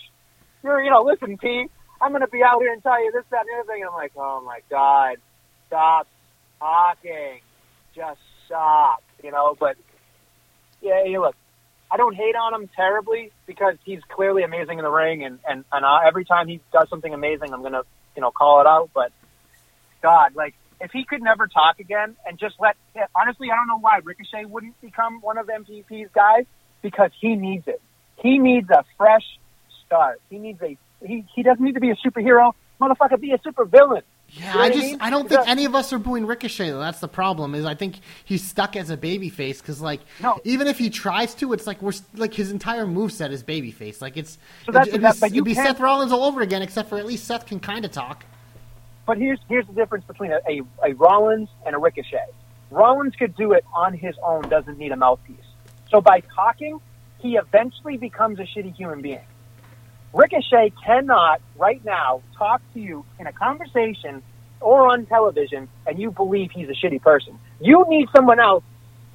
[0.62, 1.66] You're, you know, listen, P,
[2.01, 3.83] I'm going to be out here and tell you this, that, and the other thing.
[3.83, 5.16] And I'm like, oh my God,
[5.68, 6.07] stop
[6.59, 7.40] talking.
[7.94, 9.77] Just stop, you know, but
[10.81, 11.35] yeah, hey, look,
[11.90, 15.64] I don't hate on him terribly because he's clearly amazing in the ring, and and
[15.73, 17.83] and uh, every time he does something amazing, I'm gonna
[18.14, 18.90] you know call it out.
[18.94, 19.12] But
[20.01, 22.77] God, like if he could never talk again and just let
[23.14, 26.44] honestly, I don't know why Ricochet wouldn't become one of MVP's guys
[26.81, 27.83] because he needs it.
[28.16, 29.25] He needs a fresh
[29.90, 30.20] start.
[30.31, 32.53] He needs a he he doesn't need to be a superhero.
[32.81, 34.03] Motherfucker, be a supervillain.
[34.33, 34.98] Yeah, You know I what I just mean?
[35.00, 36.79] I don't think any of us are booing Ricochet though.
[36.79, 37.55] That's the problem.
[37.57, 40.40] Is I think he's stuck as a babyface because like No.
[40.44, 44.00] even if he tries to, it's like we're like his entire moveset is babyface.
[44.00, 46.88] Like it's So that's- it'd, that- be, it'd be Seth Rollins all over again, except
[46.88, 48.24] for at least Seth can kind of talk.
[49.07, 52.26] But here's here's the difference between a, a, a Rollins and a Ricochet.
[52.70, 55.37] Rollins could do it on his own, doesn't need a mouthpiece.
[55.90, 56.79] So by talking,
[57.18, 59.18] he eventually becomes a shitty human being.
[60.12, 64.23] Ricochet cannot right now talk to you in a conversation
[64.61, 67.38] or on television and you believe he's a shitty person.
[67.61, 68.64] You need someone else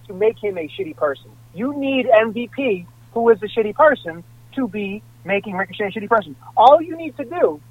[0.07, 1.31] to make him a shitty person.
[1.53, 4.23] You need MVP, who is a shitty person,
[4.55, 6.35] to be making Ricochet a shitty person.
[6.55, 7.61] All you need to do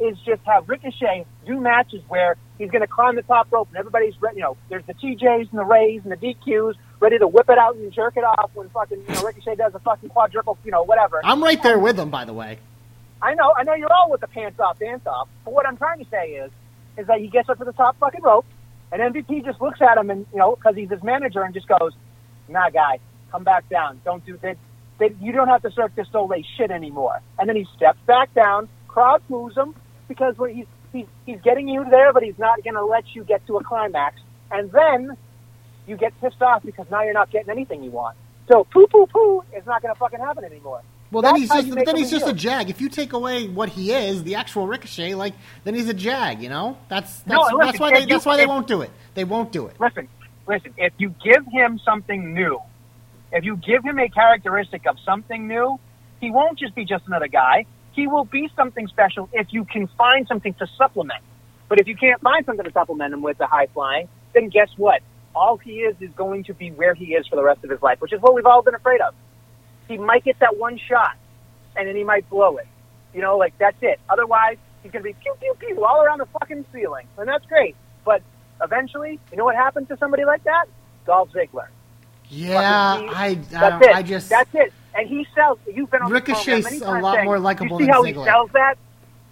[0.00, 3.78] is just have Ricochet do matches where He's going to climb the top rope, and
[3.78, 4.12] everybody's.
[4.20, 7.58] You know, there's the TJs and the Rays and the DQs ready to whip it
[7.58, 10.70] out and jerk it off when fucking you know Ricochet does a fucking quadruple, you
[10.70, 11.20] know, whatever.
[11.24, 12.58] I'm right there with him, by the way.
[13.22, 15.28] I know, I know you're all with the pants off, dance off.
[15.44, 16.50] But what I'm trying to say is,
[16.96, 18.46] is that he gets up to the top fucking rope,
[18.92, 21.68] and MVP just looks at him and you know, because he's his manager, and just
[21.68, 21.92] goes,
[22.48, 22.98] "Nah, guy,
[23.30, 24.00] come back down.
[24.04, 24.56] Don't do that.
[25.20, 28.68] You don't have to Cirque du Soleil shit anymore." And then he steps back down.
[28.88, 29.74] Crowd moves him
[30.08, 33.24] because when he's he's he's getting you there, but he's not going to let you
[33.24, 34.16] get to a climax.
[34.50, 35.16] And then
[35.90, 38.16] you get pissed off because now you're not getting anything you want.
[38.50, 40.80] So poo poo poo is not going to fucking happen anymore.
[41.10, 42.70] Well, then That's he's just then he's just a jag.
[42.70, 46.40] If you take away what he is, the actual Ricochet, like then he's a jag.
[46.40, 48.68] You know, that's that's, No, listen, that's why they you- that's why they if- won't
[48.68, 48.90] do it.
[49.14, 49.78] They won't do it.
[49.80, 50.08] listen,
[50.46, 50.72] listen.
[50.78, 52.60] If you give him something new,
[53.32, 55.80] if you give him a characteristic of something new,
[56.20, 57.66] he won't just be just another guy.
[57.92, 61.22] He will be something special if you can find something to supplement.
[61.68, 64.68] But if you can't find something to supplement him with the high flying, then guess
[64.76, 65.02] what?
[65.34, 67.80] All he is is going to be where he is for the rest of his
[67.82, 69.14] life, which is what we've all been afraid of.
[69.88, 71.16] He might get that one shot,
[71.76, 72.66] and then he might blow it.
[73.14, 74.00] You know, like that's it.
[74.08, 77.46] Otherwise, he's going to be pew pew pew all around the fucking ceiling, and that's
[77.46, 77.76] great.
[78.04, 78.22] But
[78.62, 80.66] eventually, you know what happens to somebody like that?
[81.06, 81.68] Dolph Ziggler.
[82.28, 83.94] Yeah, I I, That's it.
[83.94, 84.72] I just that's it.
[84.94, 85.58] And he sells.
[85.72, 88.06] You've been on Ricochet's a lot saying, more likable You see how Ziggler.
[88.18, 88.76] he sells that?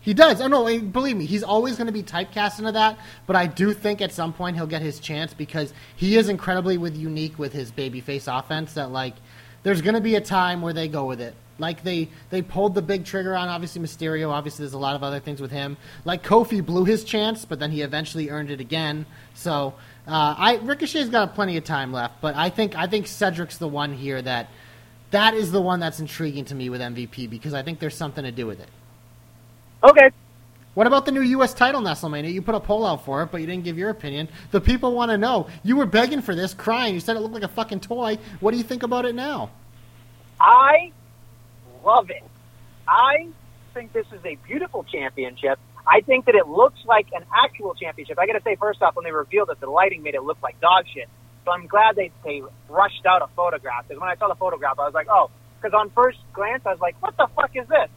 [0.09, 0.41] He does.
[0.41, 2.99] Oh no, believe me, he's always going to be typecast into that.
[3.27, 6.79] But I do think at some point he'll get his chance because he is incredibly
[6.79, 8.73] with unique with his babyface offense.
[8.73, 9.17] That like,
[9.65, 11.35] there's going to be a time where they go with it.
[11.59, 14.31] Like they they pulled the big trigger on obviously Mysterio.
[14.31, 15.77] Obviously, there's a lot of other things with him.
[16.07, 19.05] Like Kofi blew his chance, but then he eventually earned it again.
[19.35, 19.75] So
[20.07, 22.23] uh, I Ricochet's got plenty of time left.
[22.23, 24.49] But I think I think Cedric's the one here that
[25.11, 28.25] that is the one that's intriguing to me with MVP because I think there's something
[28.25, 28.71] to do with it.
[29.83, 30.11] Okay.
[30.75, 31.55] What about the new U.S.
[31.55, 32.33] title, Nestlemania?
[32.33, 34.29] You put a poll out for it, but you didn't give your opinion.
[34.53, 35.49] The people want to know.
[35.65, 36.95] You were begging for this, crying.
[36.95, 38.19] You said it looked like a fucking toy.
[38.41, 39.51] What do you think about it now?
[40.41, 40.93] I
[41.85, 42.23] love it.
[42.87, 43.29] I
[43.75, 45.59] think this is a beautiful championship.
[45.87, 48.19] I think that it looks like an actual championship.
[48.19, 50.39] I got to say, first off, when they revealed it, the lighting made it look
[50.43, 51.09] like dog shit.
[51.45, 53.89] So I'm glad they they rushed out a photograph.
[53.89, 55.31] Because when I saw the photograph, I was like, oh.
[55.61, 57.89] Because on first glance, I was like, what the fuck is this?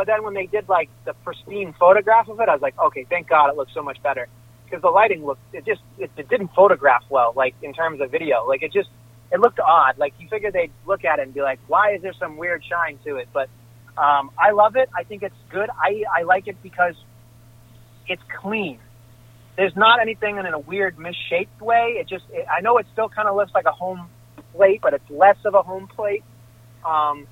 [0.00, 3.04] But then when they did like the pristine photograph of it, I was like, okay,
[3.10, 4.28] thank God it looks so much better.
[4.64, 8.10] Because the lighting looked, it just, it, it didn't photograph well, like in terms of
[8.10, 8.46] video.
[8.48, 8.88] Like it just,
[9.30, 9.98] it looked odd.
[9.98, 12.64] Like you figure they'd look at it and be like, why is there some weird
[12.64, 13.28] shine to it?
[13.30, 13.50] But
[13.98, 14.88] um, I love it.
[14.96, 15.68] I think it's good.
[15.68, 16.94] I, I like it because
[18.08, 18.78] it's clean.
[19.58, 21.96] There's not anything in a weird misshaped way.
[22.00, 24.08] It just, it, I know it still kind of looks like a home
[24.54, 26.24] plate, but it's less of a home plate.
[26.86, 27.26] Um,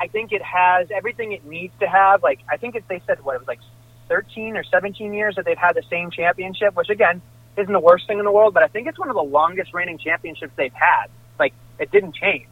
[0.00, 2.22] I think it has everything it needs to have.
[2.22, 3.60] Like I think it, they said what it was like
[4.08, 7.20] 13 or 17 years that they've had the same championship, which again
[7.56, 9.74] isn't the worst thing in the world, but I think it's one of the longest
[9.74, 11.06] reigning championships they've had.
[11.38, 12.46] Like it didn't change.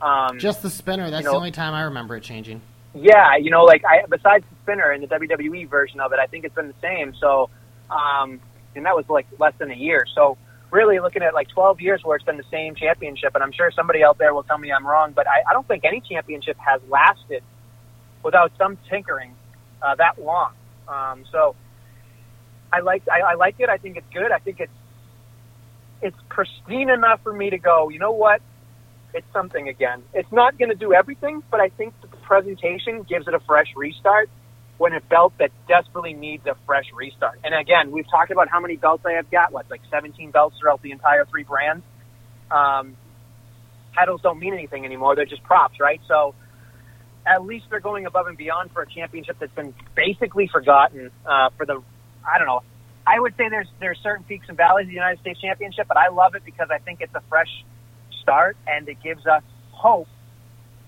[0.00, 1.10] Um, Just the spinner.
[1.10, 2.60] That's You know- the only time I remember it changing.
[2.94, 6.26] yeah, you know, like I besides the spinner and the WWE version of it, I
[6.26, 7.14] think it's been the same.
[7.20, 7.50] So,
[7.90, 8.40] um,
[8.74, 10.06] and that was like less than a year.
[10.14, 10.36] So,
[10.70, 13.70] really looking at like 12 years where it's been the same championship, and I'm sure
[13.70, 16.56] somebody out there will tell me I'm wrong, but I, I don't think any championship
[16.58, 17.42] has lasted
[18.22, 19.34] without some tinkering
[19.82, 20.52] uh, that long.
[20.88, 21.54] Um, so,
[22.72, 23.68] I like I, I like it.
[23.68, 24.30] I think it's good.
[24.32, 24.72] I think it's
[26.02, 27.88] it's pristine enough for me to go.
[27.88, 28.42] You know what?
[29.14, 30.02] It's something again.
[30.12, 33.68] It's not going to do everything, but I think the presentation gives it a fresh
[33.74, 34.28] restart
[34.78, 37.40] when a belt that desperately needs a fresh restart.
[37.44, 39.52] And again, we've talked about how many belts I have got.
[39.52, 41.84] What, like 17 belts throughout the entire three brands.
[42.50, 42.96] Um,
[43.94, 45.16] titles don't mean anything anymore.
[45.16, 46.00] They're just props, right?
[46.06, 46.34] So
[47.26, 51.50] at least they're going above and beyond for a championship that's been basically forgotten uh,
[51.56, 51.82] for the,
[52.26, 52.62] I don't know.
[53.06, 55.96] I would say there's there's certain peaks and valleys of the United States Championship, but
[55.96, 57.64] I love it because I think it's a fresh
[58.20, 60.08] start and it gives us hope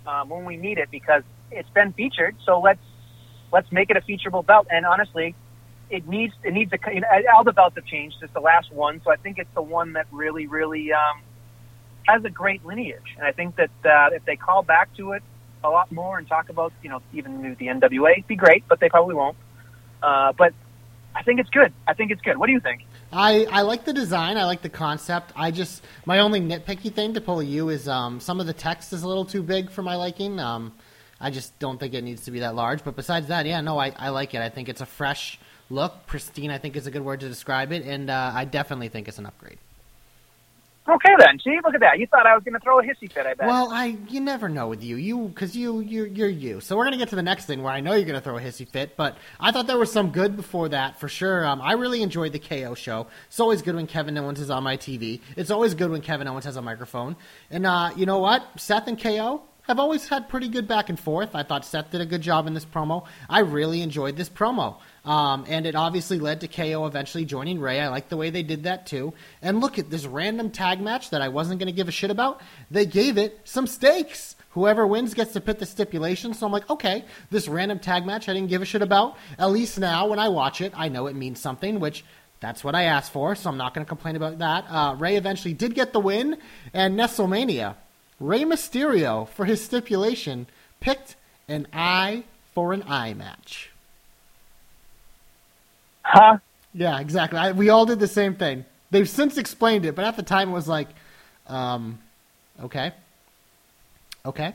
[0.04, 1.22] um, when we need it because
[1.52, 2.34] it's been featured.
[2.44, 2.80] So let's
[3.52, 4.66] let's make it a featureable belt.
[4.70, 5.34] And honestly,
[5.90, 8.16] it needs it needs a you know, all the belts have changed.
[8.22, 11.22] It's the last one, so I think it's the one that really really um,
[12.06, 13.16] has a great lineage.
[13.16, 15.22] And I think that uh, if they call back to it
[15.64, 18.80] a lot more and talk about you know even the NWA, it'd be great, but
[18.80, 19.36] they probably won't.
[20.02, 20.52] Uh, but
[21.14, 21.72] I think it's good.
[21.86, 22.38] I think it's good.
[22.38, 22.86] What do you think?
[23.12, 24.36] I, I like the design.
[24.36, 25.32] I like the concept.
[25.34, 28.92] I just my only nitpicky thing to pull you is um, some of the text
[28.92, 30.38] is a little too big for my liking.
[30.38, 30.74] Um,
[31.20, 32.84] I just don't think it needs to be that large.
[32.84, 34.40] But besides that, yeah, no, I, I like it.
[34.40, 35.38] I think it's a fresh
[35.70, 36.06] look.
[36.06, 39.08] Pristine, I think is a good word to describe it, and uh, I definitely think
[39.08, 39.58] it's an upgrade.
[40.88, 41.38] Okay then.
[41.44, 41.98] See, look at that.
[41.98, 43.26] You thought I was going to throw a hissy fit.
[43.26, 43.46] I bet.
[43.46, 46.62] Well, I you never know with you, you because you you you're you.
[46.62, 48.40] So we're gonna get to the next thing where I know you're gonna throw a
[48.40, 51.44] hissy fit, but I thought there was some good before that for sure.
[51.44, 53.06] Um, I really enjoyed the KO show.
[53.26, 55.20] It's always good when Kevin Owens is on my TV.
[55.36, 57.16] It's always good when Kevin Owens has a microphone.
[57.50, 60.98] And uh, you know what, Seth and KO have always had pretty good back and
[60.98, 61.34] forth.
[61.34, 63.04] I thought Seth did a good job in this promo.
[63.28, 64.78] I really enjoyed this promo.
[65.04, 67.78] Um, and it obviously led to KO eventually joining Rey.
[67.80, 69.12] I like the way they did that too.
[69.42, 72.10] And look at this random tag match that I wasn't going to give a shit
[72.10, 72.40] about.
[72.70, 74.36] They gave it some stakes.
[74.50, 76.32] Whoever wins gets to pick the stipulation.
[76.32, 79.16] So I'm like, okay, this random tag match I didn't give a shit about.
[79.38, 82.04] At least now when I watch it, I know it means something, which
[82.40, 83.34] that's what I asked for.
[83.34, 84.64] So I'm not going to complain about that.
[84.68, 86.38] Uh, Rey eventually did get the win.
[86.72, 87.76] And Nestlemania,
[88.20, 90.46] Rey Mysterio, for his stipulation,
[90.80, 91.16] picked
[91.48, 93.70] an eye for an eye match.
[96.02, 96.38] huh?
[96.74, 97.38] Yeah, exactly.
[97.38, 98.64] I, we all did the same thing.
[98.90, 100.88] They've since explained it, but at the time it was like,
[101.46, 101.98] um,
[102.62, 102.92] okay,
[104.24, 104.54] okay.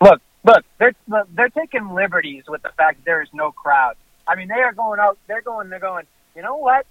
[0.00, 0.94] Look, look, they're
[1.34, 3.94] they're taking liberties with the fact there is no crowd.
[4.26, 5.18] I mean, they are going out.
[5.26, 5.68] They're going.
[5.68, 6.06] They're going.
[6.36, 6.86] You know what?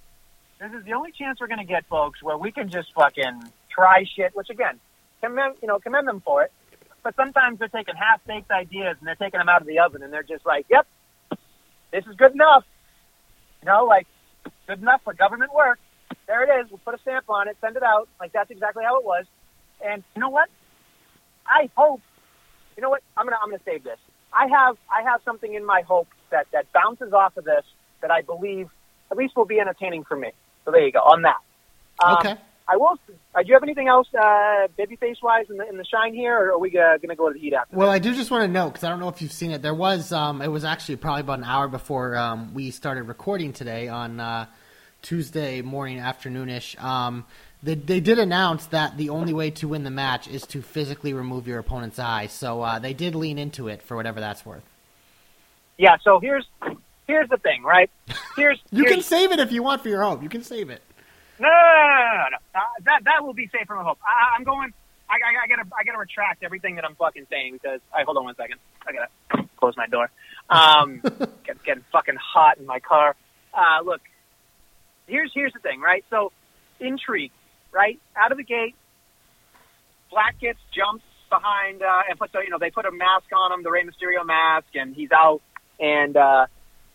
[0.59, 3.41] This is the only chance we're going to get, folks, where we can just fucking
[3.69, 4.35] try shit.
[4.35, 4.79] Which again,
[5.21, 6.51] commend you know commend them for it.
[7.03, 10.03] But sometimes they're taking half baked ideas and they're taking them out of the oven
[10.03, 10.87] and they're just like, "Yep,
[11.91, 12.63] this is good enough."
[13.61, 14.07] You know, like
[14.67, 15.79] good enough for government work.
[16.27, 16.69] There it is.
[16.69, 18.07] We'll put a stamp on it, send it out.
[18.19, 19.25] Like that's exactly how it was.
[19.83, 20.49] And you know what?
[21.47, 22.01] I hope.
[22.77, 23.01] You know what?
[23.17, 23.97] I'm gonna I'm gonna save this.
[24.33, 27.63] I have I have something in my hope that that bounces off of this
[28.01, 28.69] that I believe
[29.11, 30.31] at least will be entertaining for me.
[30.65, 31.37] So there you go on that.
[32.03, 32.35] Um, Okay.
[32.71, 32.97] I will.
[33.35, 36.37] Uh, do you have anything else, uh, babyface wise, in the in the shine here,
[36.37, 37.75] or are we uh, going to go to the heat after?
[37.75, 39.61] Well, I do just want to note because I don't know if you've seen it.
[39.61, 43.51] There was, um, it was actually probably about an hour before um, we started recording
[43.51, 44.45] today on uh,
[45.01, 46.81] Tuesday morning, afternoonish.
[46.81, 47.25] Um,
[47.63, 51.13] they, they did announce that the only way to win the match is to physically
[51.13, 52.27] remove your opponent's eye.
[52.27, 54.63] So uh, they did lean into it for whatever that's worth.
[55.77, 55.97] Yeah.
[56.03, 56.45] So here's
[57.07, 57.89] here's the thing, right?
[58.35, 60.23] Here's You here's, can save it if you want for your hope.
[60.23, 60.81] You can save it.
[61.41, 62.37] No, no, no, no.
[62.53, 63.97] Uh, that that will be safe from a hope.
[64.05, 64.71] I, I'm going.
[65.09, 67.79] I, I, I gotta I gotta retract everything that I'm fucking saying because.
[67.91, 68.59] All right, hold on one second.
[68.87, 70.11] I gotta close my door.
[70.49, 71.01] Um,
[71.43, 73.15] get, getting fucking hot in my car.
[73.53, 74.01] Uh, look,
[75.07, 76.05] here's here's the thing, right?
[76.11, 76.31] So,
[76.79, 77.31] intrigue,
[77.71, 77.99] right?
[78.15, 78.75] Out of the gate,
[80.11, 83.51] Black gets jumps behind uh, and puts a, you know they put a mask on
[83.51, 85.41] him, the Rey Mysterio mask, and he's out.
[85.79, 86.45] And uh,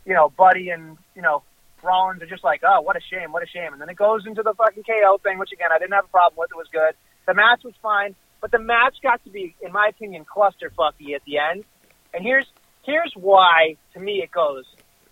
[0.04, 1.42] you know, Buddy and you know
[1.86, 3.72] Rollins are just like, oh, what a shame, what a shame.
[3.72, 6.08] And then it goes into the fucking KO thing, which again I didn't have a
[6.08, 6.50] problem with.
[6.50, 6.94] It was good.
[7.26, 11.22] The match was fine, but the match got to be, in my opinion, clusterfucky at
[11.24, 11.64] the end.
[12.12, 12.46] And here's
[12.82, 14.64] here's why to me it goes,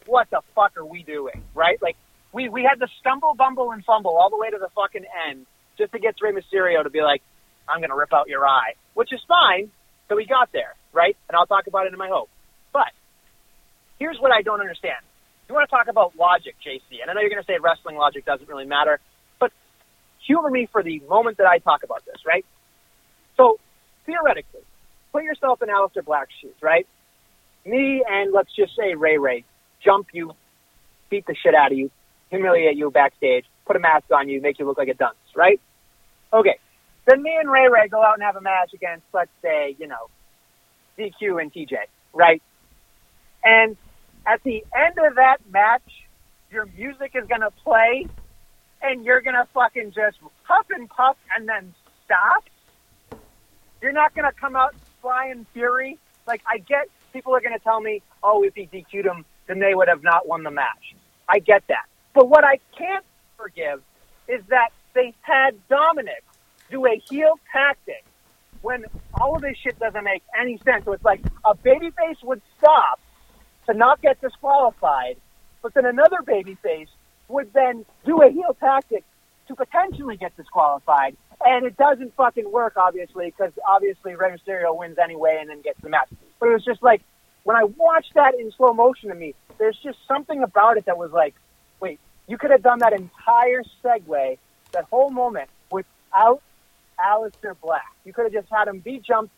[0.06, 1.80] what the fuck are we doing, right?
[1.80, 1.96] Like
[2.32, 5.46] we we had to stumble, bumble, and fumble all the way to the fucking end
[5.78, 7.22] just to get Rey Mysterio to be like,
[7.68, 9.70] I'm gonna rip out your eye, which is fine.
[10.08, 11.16] So we got there, right?
[11.28, 12.28] And I'll talk about it in my hope.
[12.72, 12.92] But
[13.98, 15.00] here's what I don't understand.
[15.48, 17.96] You want to talk about logic, JC, and I know you're going to say wrestling
[17.96, 18.98] logic doesn't really matter,
[19.38, 19.52] but
[20.26, 22.44] humor me for the moment that I talk about this, right?
[23.36, 23.58] So
[24.06, 24.62] theoretically,
[25.12, 26.86] put yourself in Aleister Black's shoes, right?
[27.66, 29.44] Me and let's just say Ray Ray
[29.84, 30.32] jump you,
[31.10, 31.90] beat the shit out of you,
[32.30, 35.60] humiliate you backstage, put a mask on you, make you look like a dunce, right?
[36.32, 36.58] Okay.
[37.06, 39.86] Then me and Ray Ray go out and have a match against, let's say, you
[39.86, 40.08] know,
[40.98, 41.74] DQ and TJ,
[42.14, 42.42] right?
[43.42, 43.76] And
[44.26, 45.82] at the end of that match,
[46.50, 48.06] your music is going to play
[48.82, 52.44] and you're going to fucking just huff and puff and then stop.
[53.82, 55.98] You're not going to come out flying fury.
[56.26, 59.58] Like, I get people are going to tell me, oh, if he DQ'd him, then
[59.58, 60.94] they would have not won the match.
[61.28, 61.86] I get that.
[62.14, 63.04] But what I can't
[63.36, 63.82] forgive
[64.28, 66.24] is that they had Dominic
[66.70, 68.04] do a heel tactic
[68.62, 68.84] when
[69.20, 70.84] all of this shit doesn't make any sense.
[70.86, 73.00] So it's like a babyface would stop
[73.66, 75.16] to not get disqualified,
[75.62, 76.88] but then another babyface
[77.28, 79.04] would then do a heel tactic
[79.48, 84.98] to potentially get disqualified, and it doesn't fucking work, obviously, because obviously Rey Mysterio wins
[84.98, 86.08] anyway and then gets the match.
[86.38, 87.02] But it was just like
[87.44, 90.98] when I watched that in slow motion to me, there's just something about it that
[90.98, 91.34] was like,
[91.80, 94.38] wait, you could have done that entire segue,
[94.72, 96.42] that whole moment, without
[96.98, 97.94] Aleister Black.
[98.04, 99.32] You could have just had him be jumped,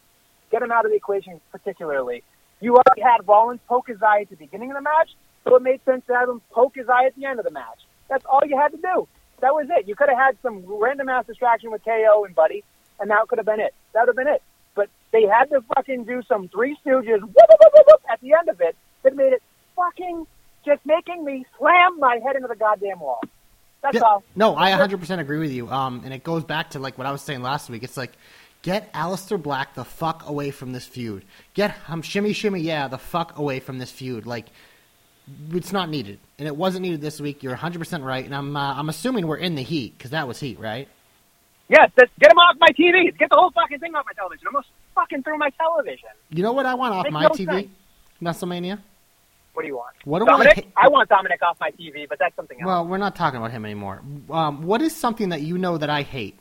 [0.50, 2.22] get him out of the equation particularly.
[2.60, 5.10] You already had Rollins poke his eye at the beginning of the match,
[5.44, 7.50] so it made sense to have him poke his eye at the end of the
[7.50, 7.80] match.
[8.08, 9.08] That's all you had to do.
[9.40, 9.86] That was it.
[9.86, 12.64] You could have had some random ass distraction with KO and Buddy,
[12.98, 13.74] and that could have been it.
[13.92, 14.42] That would have been it.
[14.74, 18.20] But they had to fucking do some Three Stooges whoop, whoop, whoop, whoop, whoop, at
[18.20, 19.42] the end of it that made it
[19.74, 20.26] fucking
[20.64, 23.20] just making me slam my head into the goddamn wall.
[23.82, 24.24] That's Yeah, all.
[24.34, 25.70] No, I 100% agree with you.
[25.70, 27.82] Um, and it goes back to like what I was saying last week.
[27.84, 28.12] It's like,
[28.66, 31.24] get Aleister Black the fuck away from this feud.
[31.54, 34.26] Get um, Shimmy Shimmy Yeah the fuck away from this feud.
[34.26, 34.46] Like,
[35.52, 37.44] it's not needed, and it wasn't needed this week.
[37.44, 40.40] You're 100% right, and I'm uh, I'm assuming we're in the heat because that was
[40.40, 40.88] heat, right?
[41.68, 43.16] Yes, that's, get him off my TV.
[43.16, 44.46] Get the whole fucking thing off my television.
[44.48, 46.10] I'm almost fucking through my television.
[46.30, 47.46] You know what I want off my no TV?
[47.46, 47.68] sense.
[48.22, 48.80] WrestleMania.
[49.52, 49.94] What do you want?
[50.04, 50.68] What do Dominic?
[50.76, 50.86] I?
[50.86, 52.66] I want Dominic off my TV, but that's something else.
[52.66, 54.02] Well, we're not talking about him anymore.
[54.30, 56.38] Um, what is something that you know that I hate?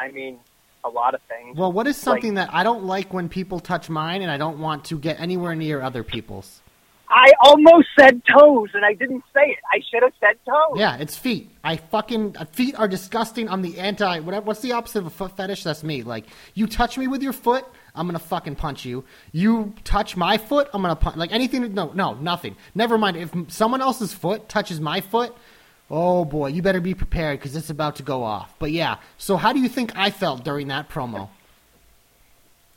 [0.00, 0.38] I mean,
[0.82, 1.56] a lot of things.
[1.56, 4.58] Well, what is something that I don't like when people touch mine, and I don't
[4.58, 6.62] want to get anywhere near other people's?
[7.10, 9.58] I almost said toes, and I didn't say it.
[9.72, 10.76] I should have said toes.
[10.78, 11.50] Yeah, it's feet.
[11.64, 13.48] I fucking uh, feet are disgusting.
[13.48, 14.20] I'm the anti.
[14.20, 14.46] Whatever.
[14.46, 15.64] What's the opposite of a foot fetish?
[15.64, 16.04] That's me.
[16.04, 19.04] Like you touch me with your foot, I'm gonna fucking punch you.
[19.32, 21.16] You touch my foot, I'm gonna punch.
[21.16, 21.74] Like anything.
[21.74, 22.56] No, no, nothing.
[22.76, 23.16] Never mind.
[23.16, 25.34] If someone else's foot touches my foot,
[25.90, 28.54] oh boy, you better be prepared because it's about to go off.
[28.58, 28.96] But yeah.
[29.18, 31.28] So how do you think I felt during that promo?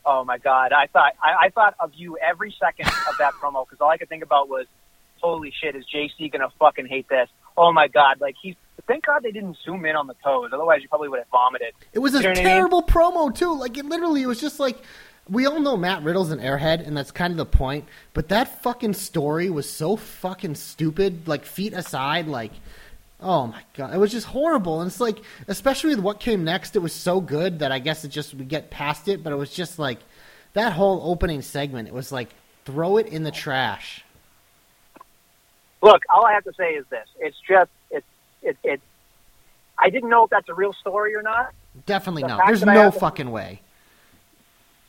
[0.05, 3.66] Oh my god, I thought I, I thought of you every second of that promo
[3.66, 4.66] because all I could think about was,
[5.22, 7.30] holy shit, is JC gonna fucking hate this?
[7.55, 8.55] Oh my god, like he's.
[8.86, 10.49] Thank God they didn't zoom in on the toes.
[10.51, 11.74] Otherwise, you probably would have vomited.
[11.93, 12.49] It was a You know what I mean?
[12.49, 13.57] terrible promo too.
[13.57, 14.78] Like it literally it was just like
[15.30, 17.86] we all know Matt Riddle's an airhead, and that's kind of the point.
[18.14, 21.30] But that fucking story was so fucking stupid.
[21.30, 22.51] Like feet aside, like
[23.24, 24.82] oh my god, it was just horrible.
[24.82, 28.03] And it's like, especially with what came next, it was so good that I guess
[28.05, 29.24] it just we get past it.
[29.24, 29.99] But it was just like
[30.53, 31.88] that whole opening segment.
[31.88, 32.30] It was like
[32.65, 34.03] throw it in the trash.
[35.82, 38.05] Look, all I have to say is this: it's just it's
[38.41, 38.82] it it.
[39.78, 41.53] I didn't know if that's a real story or not.
[41.86, 42.47] Definitely The not.
[42.47, 43.61] There's no to- fucking way.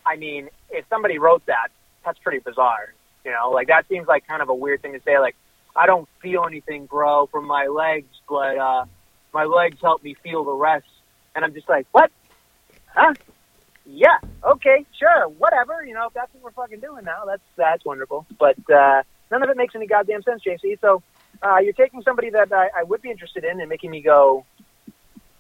[0.07, 1.69] I mean, if somebody wrote that,
[2.05, 2.93] that's pretty bizarre.
[3.25, 5.19] You know, like that seems like kind of a weird thing to say.
[5.19, 5.35] Like,
[5.77, 8.85] I don't feel anything, bro, from my legs, but uh,
[9.33, 10.87] my legs help me feel the rest.
[11.35, 12.11] And I'm just like, what?
[12.87, 13.15] Huh?
[13.87, 14.19] Yeah.
[14.45, 14.87] Okay.
[14.99, 15.29] Sure.
[15.29, 15.85] Whatever.
[15.85, 18.25] You know, if that's what we're fucking doing now, that's that's wonderful.
[18.39, 20.81] But uh, none of it makes any goddamn sense, JC.
[20.81, 21.03] So
[21.43, 24.47] uh, you're taking somebody that I, I would be interested in and making me go.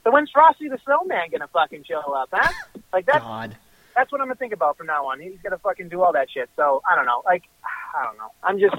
[0.02, 2.52] So when's Frosty the Snowman gonna fucking show up, huh?
[2.92, 3.56] Like that's God.
[3.94, 5.20] that's what I'm gonna think about from now on.
[5.20, 6.50] He's gonna fucking do all that shit.
[6.56, 7.22] So I don't know.
[7.24, 8.30] Like I don't know.
[8.42, 8.76] I'm just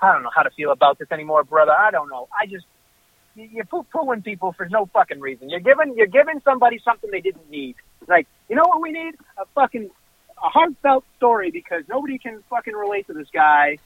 [0.00, 1.72] I don't know how to feel about this anymore, brother.
[1.72, 2.28] I don't know.
[2.38, 2.66] I just
[3.34, 5.48] you- you're poo pooing people for no fucking reason.
[5.50, 7.76] You're giving you're giving somebody something they didn't need.
[8.06, 9.14] Like you know what we need?
[9.38, 9.90] A fucking
[10.42, 13.78] a heartfelt story because nobody can fucking relate to this guy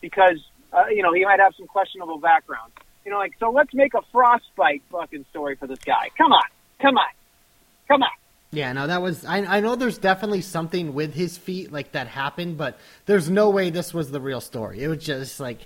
[0.00, 0.38] because
[0.72, 2.72] uh, you know he might have some questionable background.
[3.04, 6.10] You know, like so let's make a frostbite fucking story for this guy.
[6.18, 6.48] Come on,
[6.80, 7.12] come on,
[7.88, 8.10] come on.
[8.50, 9.24] Yeah, no, that was.
[9.26, 13.50] I, I know there's definitely something with his feet like that happened, but there's no
[13.50, 14.82] way this was the real story.
[14.82, 15.60] It was just like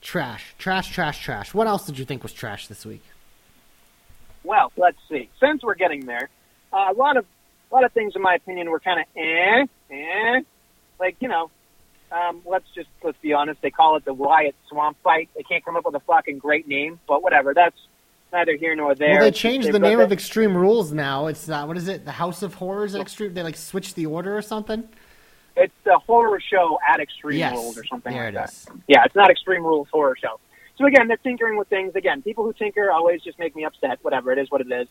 [0.00, 1.54] trash, trash, trash, trash.
[1.54, 3.04] What else did you think was trash this week?
[4.42, 5.30] Well, let's see.
[5.40, 6.28] Since we're getting there,
[6.72, 7.24] uh, a lot of
[7.70, 10.40] a lot of things, in my opinion, were kind of eh, eh.
[10.98, 11.52] Like you know,
[12.10, 13.62] um, let's just let's be honest.
[13.62, 15.28] They call it the Wyatt Swamp Fight.
[15.36, 17.54] They can't come up with a fucking great name, but whatever.
[17.54, 17.78] That's
[18.34, 19.12] neither here nor there.
[19.12, 21.28] Well, they changed the name that- of Extreme Rules now.
[21.28, 22.04] It's uh, what is it?
[22.04, 23.32] The House of Horrors at Extreme.
[23.32, 24.86] They like switched the order or something.
[25.56, 28.48] It's the horror show at Extreme yes, Rules or something there like it that.
[28.50, 28.66] is.
[28.88, 30.40] Yeah, it's not Extreme Rules horror show.
[30.76, 31.94] So again, they're tinkering with things.
[31.94, 34.00] Again, people who tinker always just make me upset.
[34.02, 34.88] Whatever it is, what it is.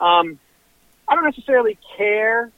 [0.00, 0.40] Um,
[1.08, 2.50] I don't necessarily care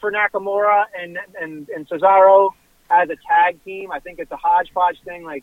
[0.00, 2.50] for Nakamura and and and Cesaro
[2.88, 3.90] as a tag team.
[3.90, 5.24] I think it's a hodgepodge thing.
[5.24, 5.42] Like,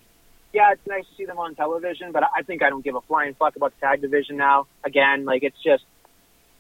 [0.54, 3.02] yeah, it's nice to see them on television, but I think I don't give a
[3.02, 4.68] flying fuck about the tag division now.
[4.84, 5.84] Again, like it's just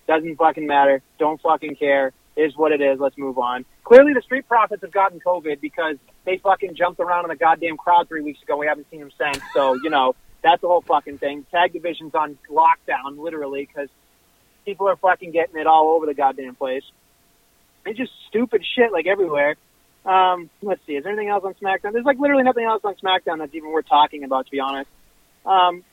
[0.08, 1.02] doesn't fucking matter.
[1.18, 2.14] Don't fucking care.
[2.36, 3.00] Is what it is.
[3.00, 3.66] Let's move on.
[3.84, 7.76] Clearly, the Street Profits have gotten COVID because they fucking jumped around in the goddamn
[7.76, 8.56] crowd three weeks ago.
[8.56, 9.44] We haven't seen them since.
[9.54, 11.46] So you know that's the whole fucking thing.
[11.52, 13.90] Tag division's on lockdown, literally, because
[14.64, 16.84] people are fucking getting it all over the goddamn place.
[17.86, 19.56] It's just stupid shit like everywhere.
[20.10, 20.94] Um, let's see.
[20.94, 21.94] Is there anything else on SmackDown?
[21.94, 24.90] There's like literally nothing else on SmackDown that's even worth talking about, to be honest.
[25.46, 25.84] Um,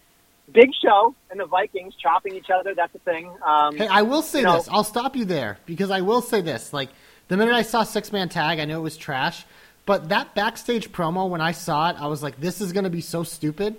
[0.52, 2.74] Big Show and the Vikings chopping each other.
[2.74, 3.30] That's a thing.
[3.46, 4.68] Um, Hey, I will say you know- this.
[4.70, 6.72] I'll stop you there because I will say this.
[6.72, 6.88] Like
[7.28, 9.44] the minute I saw six man tag, I knew it was trash.
[9.84, 12.90] But that backstage promo, when I saw it, I was like, "This is going to
[12.90, 13.76] be so stupid."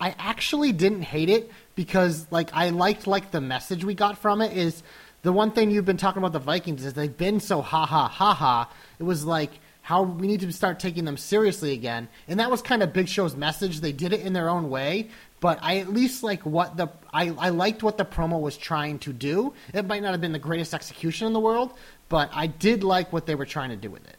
[0.00, 4.40] I actually didn't hate it because, like, I liked like the message we got from
[4.40, 4.56] it.
[4.56, 4.82] Is
[5.22, 8.08] the one thing you've been talking about the Vikings is they've been so ha ha
[8.08, 8.70] ha ha.
[8.98, 9.50] It was like
[9.82, 13.08] how we need to start taking them seriously again, and that was kind of Big
[13.08, 13.80] Show's message.
[13.80, 15.08] They did it in their own way,
[15.40, 19.00] but I at least like what the I, I liked what the promo was trying
[19.00, 19.52] to do.
[19.74, 21.72] It might not have been the greatest execution in the world,
[22.08, 24.16] but I did like what they were trying to do with it.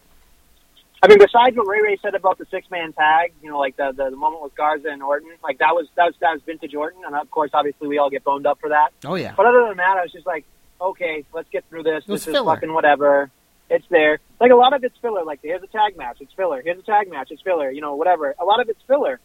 [1.02, 3.76] I mean, besides what Ray Ray said about the six man tag, you know, like
[3.78, 6.42] the, the the moment with Garza and Orton, like that was that was that was
[6.46, 8.90] vintage Orton, and of course, obviously, we all get boned up for that.
[9.04, 9.34] Oh yeah.
[9.36, 10.46] But other than that, I was just like,
[10.80, 12.04] okay, let's get through this.
[12.08, 13.32] It was This is fucking whatever.
[13.74, 14.20] It's there.
[14.40, 15.24] Like a lot of it's filler.
[15.24, 16.62] Like here's a tag match, it's filler.
[16.64, 17.72] Here's a tag match, it's filler.
[17.72, 18.36] You know, whatever.
[18.40, 19.20] A lot of it's filler.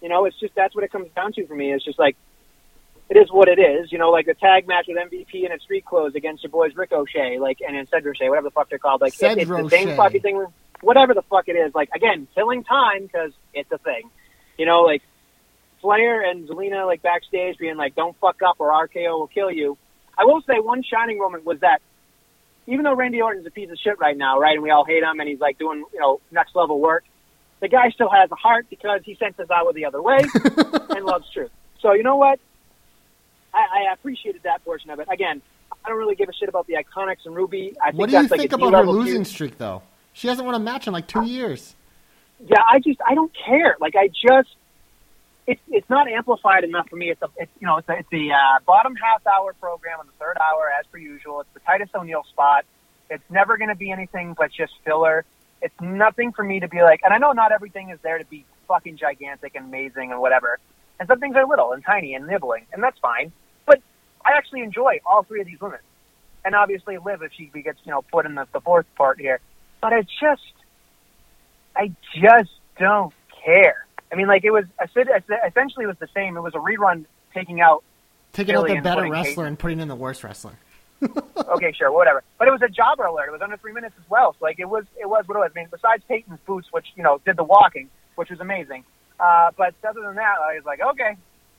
[0.00, 1.72] You know, it's just that's what it comes down to for me.
[1.72, 2.16] It's just like
[3.08, 3.92] it is what it is.
[3.92, 6.74] You know, like the tag match with MVP in its street clothes against your boys
[6.74, 9.00] Ricochet, like and then Rochet, whatever the fuck they're called.
[9.00, 10.46] Like it, it's the same fucking thing.
[10.80, 11.72] Whatever the fuck it is.
[11.72, 14.10] Like again, killing time because it's a thing.
[14.58, 15.02] You know, like
[15.80, 19.78] Flair and Zelina like backstage being like, "Don't fuck up or RKO will kill you."
[20.18, 21.80] I will say one shining moment was that
[22.66, 25.02] even though Randy Orton's a piece of shit right now, right, and we all hate
[25.02, 27.04] him, and he's like doing you know next level work,
[27.60, 30.18] the guy still has a heart because he sent us out with the other way
[30.90, 31.50] and loves truth.
[31.80, 32.38] So you know what?
[33.54, 33.58] I,
[33.90, 35.08] I appreciated that portion of it.
[35.10, 35.42] Again,
[35.84, 37.74] I don't really give a shit about the Iconics and Ruby.
[37.82, 39.26] I think What do you that's think a about her losing feud.
[39.26, 39.82] streak though?
[40.12, 41.74] She hasn't won a match in like two years.
[42.46, 43.76] Yeah, I just I don't care.
[43.80, 44.48] Like I just
[45.46, 47.10] it's it's not amplified enough for me.
[47.10, 50.06] It's a it's you know it's a, it's the uh, bottom half hour program on
[50.06, 51.40] the third hour as per usual.
[51.40, 52.64] It's the Titus O'Neil spot.
[53.10, 55.24] It's never going to be anything but just filler.
[55.60, 57.00] It's nothing for me to be like.
[57.04, 60.58] And I know not everything is there to be fucking gigantic and amazing and whatever.
[60.98, 63.32] And some things are little and tiny and nibbling, and that's fine.
[63.66, 63.80] But
[64.24, 65.80] I actually enjoy all three of these women,
[66.44, 69.40] and obviously Liv if she gets you know put in the, the fourth part here.
[69.80, 70.52] But I just
[71.74, 73.12] I just don't
[73.44, 73.86] care.
[74.12, 76.36] I mean, like it was essentially it was the same.
[76.36, 77.82] It was a rerun taking out.
[78.32, 80.58] Taking out the better wrestler Kate- and putting in the worst wrestler.
[81.48, 82.22] Okay, sure, whatever.
[82.38, 83.26] But it was a jobber alert.
[83.28, 84.36] It was under three minutes as well.
[84.38, 85.50] So like it was it was what it was.
[85.54, 88.84] I mean, besides Peyton's boots, which you know did the walking, which was amazing.
[89.18, 91.16] Uh, but other than that, I was like, okay,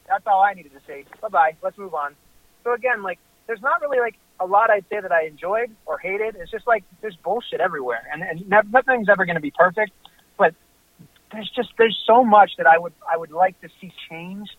[0.07, 1.03] that's all I needed to see.
[1.21, 1.55] Bye bye.
[1.61, 2.15] Let's move on.
[2.63, 5.97] So again, like there's not really like a lot I'd say that I enjoyed or
[5.97, 6.35] hated.
[6.35, 9.91] It's just like there's bullshit everywhere, and, and nothing's ever going to be perfect.
[10.37, 10.55] But
[11.33, 14.55] there's just there's so much that I would I would like to see changed.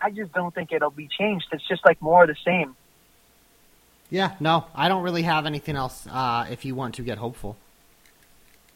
[0.00, 1.46] I just don't think it'll be changed.
[1.52, 2.74] It's just like more of the same.
[4.10, 6.06] Yeah, no, I don't really have anything else.
[6.10, 7.56] Uh, if you want to get hopeful,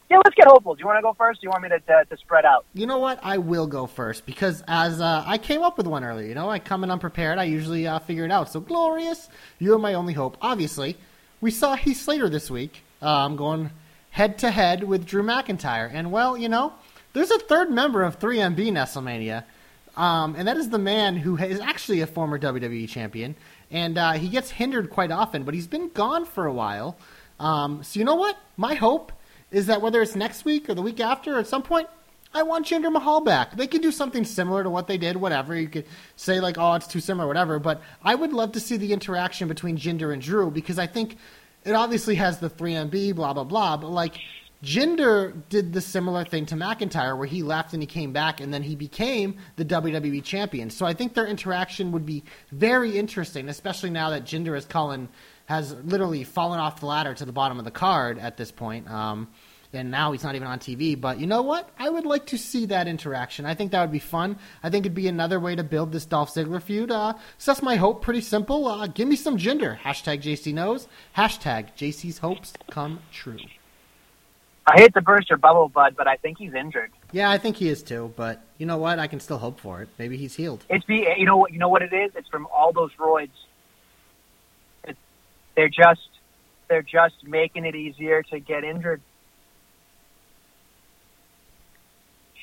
[0.08, 0.74] Yeah, let's get hopeful.
[0.76, 1.40] Do you want to go first?
[1.40, 2.64] Do you want me to to, to spread out?
[2.74, 3.18] you know what?
[3.22, 6.28] I will go first because as uh, I came up with one earlier.
[6.28, 7.38] You know, I come in unprepared.
[7.38, 8.50] I usually uh, figure it out.
[8.52, 10.36] So glorious, you're my only hope.
[10.40, 10.96] Obviously,
[11.40, 12.82] we saw Heath Slater this week.
[13.02, 13.70] Um, going
[14.10, 16.72] head to head with Drew McIntyre, and well, you know,
[17.16, 19.44] there's a third member of 3MB Nestlemania.
[19.96, 23.34] Um, and that is the man who is actually a former WWE champion,
[23.70, 26.98] and uh, he gets hindered quite often, but he's been gone for a while.
[27.40, 28.36] Um, so you know what?
[28.58, 29.12] My hope
[29.50, 31.88] is that whether it's next week or the week after, or at some point,
[32.34, 33.56] I want Jinder Mahal back.
[33.56, 35.56] They could do something similar to what they did, whatever.
[35.56, 35.86] You could
[36.16, 37.58] say like, oh, it's too similar, whatever.
[37.58, 41.16] But I would love to see the interaction between Jinder and Drew because I think
[41.64, 43.78] it obviously has the 3MB, blah blah blah.
[43.78, 44.16] But like
[44.62, 48.52] Jinder did the similar thing to McIntyre, where he left and he came back, and
[48.52, 50.70] then he became the WWE champion.
[50.70, 55.08] So I think their interaction would be very interesting, especially now that Jinder has Cullen
[55.46, 58.90] has literally fallen off the ladder to the bottom of the card at this point.
[58.90, 59.28] Um,
[59.72, 60.98] and now he's not even on TV.
[61.00, 61.70] But you know what?
[61.78, 63.46] I would like to see that interaction.
[63.46, 64.38] I think that would be fun.
[64.62, 66.90] I think it'd be another way to build this Dolph Ziggler feud.
[66.90, 68.02] Uh, so that's my hope.
[68.02, 68.66] Pretty simple.
[68.66, 69.78] Uh, give me some Jinder.
[69.78, 70.88] Hashtag JC knows.
[71.16, 73.38] Hashtag JC's hopes come true.
[74.66, 76.90] I hate to burst your bubble, bud, but I think he's injured.
[77.12, 78.12] Yeah, I think he is too.
[78.16, 78.98] But you know what?
[78.98, 79.88] I can still hope for it.
[79.96, 80.64] Maybe he's healed.
[80.68, 82.10] It's the you know what you know what it is.
[82.16, 83.30] It's from all those roids.
[84.84, 84.98] It's,
[85.54, 86.08] they're just
[86.68, 89.00] they're just making it easier to get injured.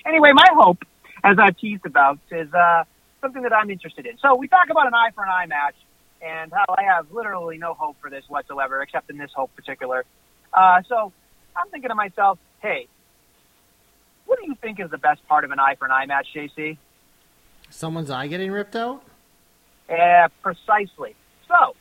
[0.06, 0.84] Anyway, my hope,
[1.24, 2.84] as I teased about, is uh,
[3.20, 4.18] something that I'm interested in.
[4.20, 5.76] So we talk about an eye for an eye match,
[6.22, 10.06] and how I have literally no hope for this whatsoever, except in this hope particular.
[10.54, 11.12] Uh, so
[11.56, 12.88] I'm thinking to myself, hey,
[14.26, 16.28] what do you think is the best part of an eye for an eye match,
[16.36, 16.78] JC?
[17.70, 19.04] Someone's eye getting ripped out?
[19.90, 21.16] Yeah, precisely.
[21.48, 21.76] So,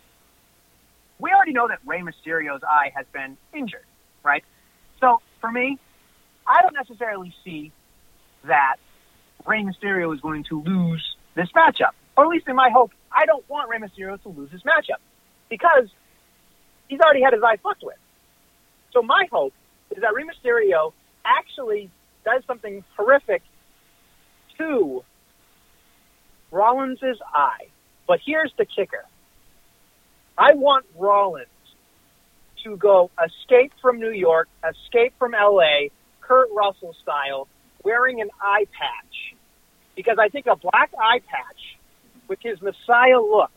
[1.19, 3.85] we already know that Rey Mysterio's eye has been injured,
[4.23, 4.45] right?
[5.01, 5.79] So, for me,
[6.47, 7.73] I don't necessarily see
[8.45, 8.77] that
[9.47, 11.93] Rey Mysterio is going to lose this matchup.
[12.17, 15.01] Or at least in my hope, I don't want Rey Mysterio to lose this matchup
[15.49, 15.89] because
[16.89, 17.97] he's already had his eye fucked with.
[18.93, 19.55] So my hope
[19.97, 20.93] is that Rey Mysterio
[21.25, 21.91] actually
[22.25, 23.43] does something horrific
[24.59, 25.05] to
[26.51, 27.01] Rollins'
[27.35, 27.67] eye.
[28.07, 29.05] But here's the kicker.
[30.37, 31.47] I want Rollins
[32.65, 35.89] to go escape from New York, escape from LA,
[36.21, 37.49] Kurt Russell style,
[37.85, 39.37] wearing an eye patch.
[39.97, 41.79] Because I think a black eye patch
[42.29, 43.51] with his Messiah look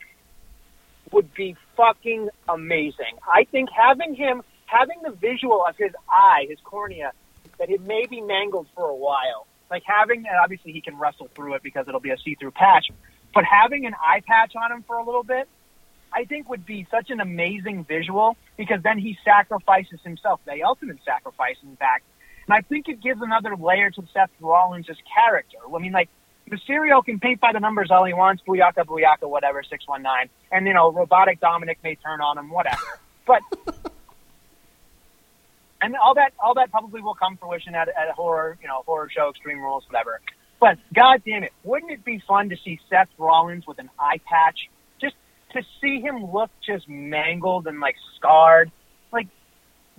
[1.11, 3.17] would be fucking amazing.
[3.25, 7.11] I think having him, having the visual of his eye, his cornea,
[7.59, 9.47] that it may be mangled for a while.
[9.70, 12.88] Like having, and obviously he can wrestle through it because it'll be a see-through patch,
[13.34, 15.47] but having an eye patch on him for a little bit,
[16.13, 20.99] I think would be such an amazing visual because then he sacrifices himself, the ultimate
[21.03, 22.05] sacrifice, in fact.
[22.47, 25.57] And I think it gives another layer to Seth Rollins' character.
[25.74, 26.09] I mean, like,
[26.49, 30.30] Mysterio can paint by the numbers all he wants, booyaka, booyaka, whatever, 619.
[30.51, 32.99] And, you know, robotic Dominic may turn on him, whatever.
[33.26, 33.41] But,
[35.86, 38.81] and all that, all that probably will come fruition at, at a horror, you know,
[38.86, 40.19] horror show, Extreme Rules, whatever.
[40.59, 44.19] But, god damn it, wouldn't it be fun to see Seth Rollins with an eye
[44.25, 44.69] patch?
[44.99, 45.15] Just
[45.53, 48.71] to see him look just mangled and, like, scarred.
[49.13, 49.27] Like,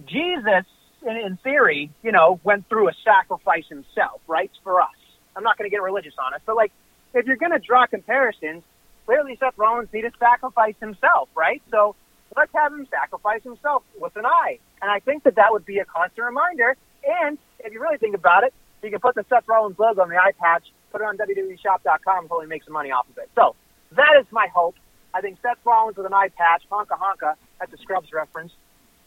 [0.05, 0.65] Jesus,
[1.03, 4.89] in, in theory, you know, went through a sacrifice himself, right, for us.
[5.37, 6.73] I'm not going to get religious on it, but like,
[7.15, 8.63] if you're going to draw comparisons,
[9.05, 11.63] clearly Seth Rollins needed to sacrifice himself, right?
[11.71, 11.95] So
[12.37, 14.59] let's have him sacrifice himself with an eye.
[14.83, 16.77] And I think that that would be a constant reminder.
[17.05, 20.09] And if you really think about it, you can put the Seth Rollins logo on
[20.09, 23.31] the eye patch, put it on WWEshop.com, and probably make some money off of it.
[23.35, 23.57] So
[23.93, 24.77] that is my hope.
[25.15, 28.53] I think Seth Rollins with an eye patch, honka honka, that's a Scrubs reference.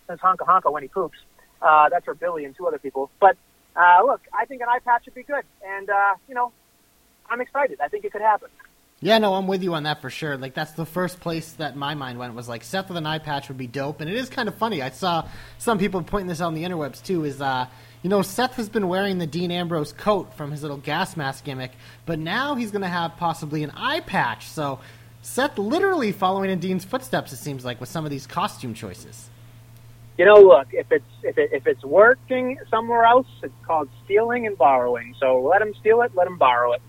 [0.07, 1.17] Says honka honka when he poops.
[1.61, 3.11] Uh, that's for Billy and two other people.
[3.19, 3.38] But
[3.75, 6.51] uh, look, I think an eye patch would be good, and uh, you know,
[7.30, 7.80] I'm excited.
[7.80, 8.49] I think it could happen.
[9.02, 10.36] Yeah, no, I'm with you on that for sure.
[10.38, 13.20] Like that's the first place that my mind went was like Seth with an eye
[13.20, 14.82] patch would be dope, and it is kind of funny.
[14.82, 15.28] I saw
[15.58, 17.24] some people pointing this out on the interwebs too.
[17.24, 17.68] Is uh,
[18.02, 21.45] you know, Seth has been wearing the Dean Ambrose coat from his little gas mask
[21.45, 21.72] gimmick,
[22.06, 24.47] but now he's going to have possibly an eye patch.
[24.47, 24.80] So
[25.22, 27.32] Seth literally following in Dean's footsteps.
[27.32, 29.30] It seems like with some of these costume choices.
[30.18, 34.45] You know, look, if it's if it, if it's working somewhere else, it's called stealing
[34.45, 35.16] and borrowing.
[35.18, 36.82] So let him steal it, let him borrow it.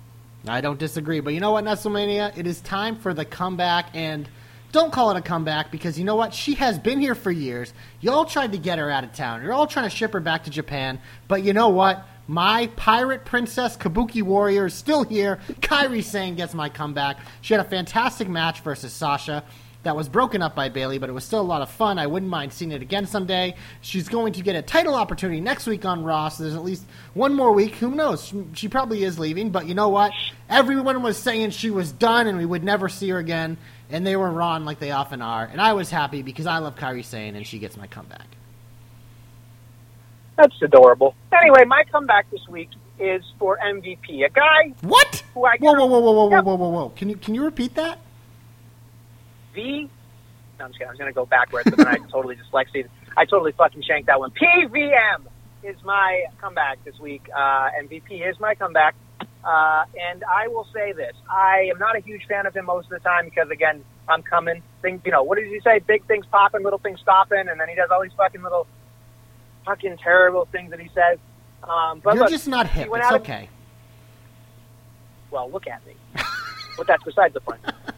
[0.46, 2.36] I don't disagree, but you know what, Nestlemania?
[2.36, 4.28] It is time for the comeback, and
[4.72, 6.32] don't call it a comeback because you know what?
[6.32, 7.74] She has been here for years.
[8.00, 9.42] Y'all tried to get her out of town.
[9.42, 12.06] You're all trying to ship her back to Japan, but you know what?
[12.26, 15.40] My pirate princess Kabuki warrior is still here.
[15.60, 17.18] Kairi Sane gets my comeback.
[17.40, 19.44] She had a fantastic match versus Sasha
[19.82, 21.98] that was broken up by Bayley, but it was still a lot of fun.
[21.98, 23.54] I wouldn't mind seeing it again someday.
[23.80, 26.84] She's going to get a title opportunity next week on Raw, so there's at least
[27.14, 27.76] one more week.
[27.76, 28.24] Who knows?
[28.26, 30.12] She, she probably is leaving, but you know what?
[30.50, 33.56] Everyone was saying she was done and we would never see her again,
[33.90, 35.44] and they were wrong like they often are.
[35.50, 38.26] And I was happy because I love Kairi Sane and she gets my comeback.
[40.36, 41.14] That's adorable.
[41.32, 45.22] Anyway, my comeback this week is for MVP, a guy What?
[45.34, 46.44] who I Whoa, whoa, whoa, whoa, whoa, Yep.
[46.44, 46.88] whoa, whoa, whoa!
[46.90, 47.98] Can you can you repeat that?
[49.54, 49.88] V.
[50.58, 50.88] No, I'm just kidding.
[50.88, 52.88] I was going to go backwards, but then I totally dyslexic.
[53.16, 54.30] I totally fucking shanked that one.
[54.30, 55.22] PVM
[55.62, 57.28] is my comeback this week.
[57.34, 58.94] Uh, MVP is my comeback.
[59.42, 62.84] Uh, and I will say this: I am not a huge fan of him most
[62.86, 64.62] of the time because, again, I'm coming.
[64.82, 65.78] Things, you know, what does he say?
[65.78, 68.66] Big things popping, little things stopping, and then he does all these fucking little,
[69.64, 71.18] fucking terrible things that he says.
[71.62, 72.88] Um, but You're look, just not hip.
[72.92, 73.48] It's out of- okay.
[75.30, 75.94] well, look at me.
[76.76, 77.60] but that's besides the point.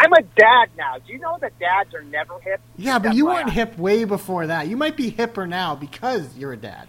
[0.00, 0.98] I'm a dad now.
[1.04, 2.60] Do you know that dads are never hip?
[2.76, 4.68] Yeah, but That's you weren't I- hip way before that.
[4.68, 6.86] You might be hipper now because you're a dad.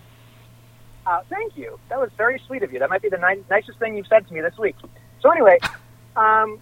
[1.08, 1.80] Uh, thank you.
[1.90, 2.78] That was very sweet of you.
[2.78, 4.76] That might be the ni- nicest thing you've said to me this week.
[5.22, 5.58] So anyway,
[6.16, 6.60] um,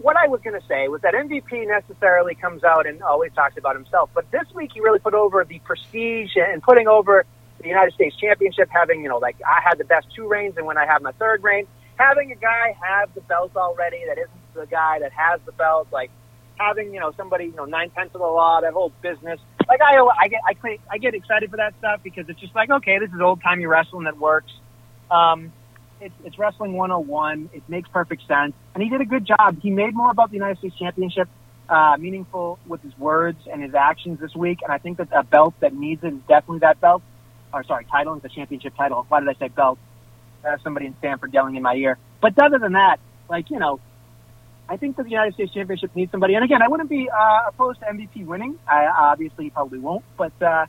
[0.00, 3.56] what I was going to say was that MVP necessarily comes out and always talks
[3.56, 7.24] about himself, but this week he really put over the prestige and putting over
[7.62, 10.66] the United States Championship, having you know like I had the best two reigns, and
[10.66, 14.47] when I have my third reign, having a guy have the belt already that isn't
[14.54, 16.10] the guy that has the belt, like
[16.56, 19.40] having you know somebody you know nine tenths of the law, that whole business.
[19.68, 22.54] Like I, I get, I, cl- I get excited for that stuff because it's just
[22.54, 24.50] like, okay, this is old timey wrestling that works.
[25.10, 25.52] Um,
[26.00, 27.50] it's, it's wrestling 101.
[27.52, 29.60] It makes perfect sense, and he did a good job.
[29.60, 31.28] He made more about the United States Championship
[31.68, 35.22] uh, meaningful with his words and his actions this week, and I think that a
[35.22, 37.02] belt that needs it is definitely that belt.
[37.52, 39.04] Or sorry, title is the championship title.
[39.08, 39.78] Why did I say belt?
[40.46, 41.98] Uh, somebody in Stamford yelling in my ear.
[42.20, 43.80] But other than that, like you know,
[44.68, 46.34] I think that the United States Championship needs somebody.
[46.34, 48.58] And again, I wouldn't be uh, opposed to MVP winning.
[48.68, 50.66] I obviously he probably won't, but uh,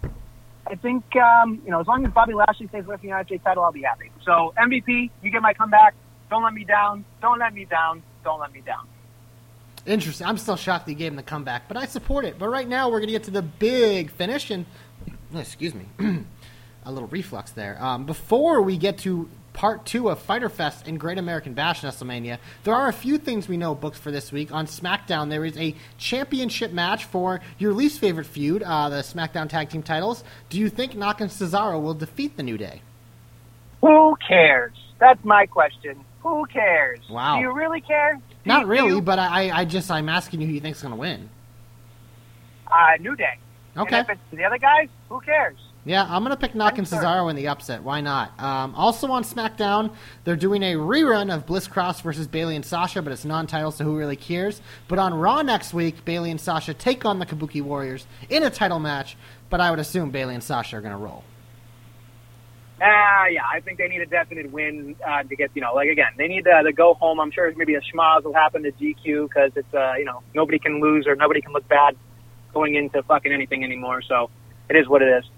[0.66, 3.44] I think um, you know as long as Bobby Lashley stays with the United States
[3.44, 4.12] title, I'll be happy.
[4.24, 5.96] So MVP, you get my comeback.
[6.30, 7.04] Don't let me down.
[7.22, 8.04] Don't let me down.
[8.24, 8.88] Don't let me down.
[9.86, 10.28] Interesting.
[10.28, 12.38] I'm still shocked that he gave him the comeback, but I support it.
[12.38, 14.66] But right now, we're going to get to the big finish, and
[15.34, 15.86] excuse me,
[16.86, 17.82] a little reflux there.
[17.82, 19.30] Um, before we get to
[19.60, 23.50] part two of Fighter Fest and Great American Bash WrestleMania, there are a few things
[23.50, 24.54] we know booked for this week.
[24.54, 29.50] On SmackDown, there is a championship match for your least favorite feud, uh, the SmackDown
[29.50, 30.24] Tag Team titles.
[30.50, 32.82] Do you think Knock and Cesaro will defeat the New Day?
[33.82, 34.72] Who cares?
[34.98, 36.06] That's my question.
[36.24, 37.02] Who cares?
[37.10, 37.36] Wow.
[37.36, 38.14] Do you really care?
[38.16, 40.82] Do Not you- really, you- but I, I just I'm asking you who you think's
[40.82, 41.30] going to win.
[42.72, 43.38] uh, New Day.
[43.76, 43.98] Okay.
[43.98, 45.58] And if it's the other guys, who cares?
[45.86, 47.06] Yeah, I'm gonna pick Knock and sorry.
[47.06, 47.84] Cesaro in the upset.
[47.84, 48.38] Why not?
[48.40, 49.92] Um, also on SmackDown,
[50.24, 53.86] they're doing a rerun of Bliss Cross versus Bayley and Sasha, but it's non-title, so
[53.86, 54.62] who really cares?
[54.88, 58.50] But on Raw next week, Bayley and Sasha take on the Kabuki Warriors in a
[58.50, 59.16] title match.
[59.50, 61.24] But I would assume Bayley and Sasha are gonna roll.
[62.82, 65.90] Ah, yeah, I think they need a definite win uh, to get, you know, like
[65.90, 67.20] again, they need uh, to go home.
[67.20, 70.60] I'm sure maybe a schmoz will happen to GQ because it's, uh, you know, nobody
[70.60, 71.98] can lose or nobody can look bad
[72.54, 74.02] going into fucking anything anymore.
[74.02, 74.30] So
[74.70, 75.30] it is what it is.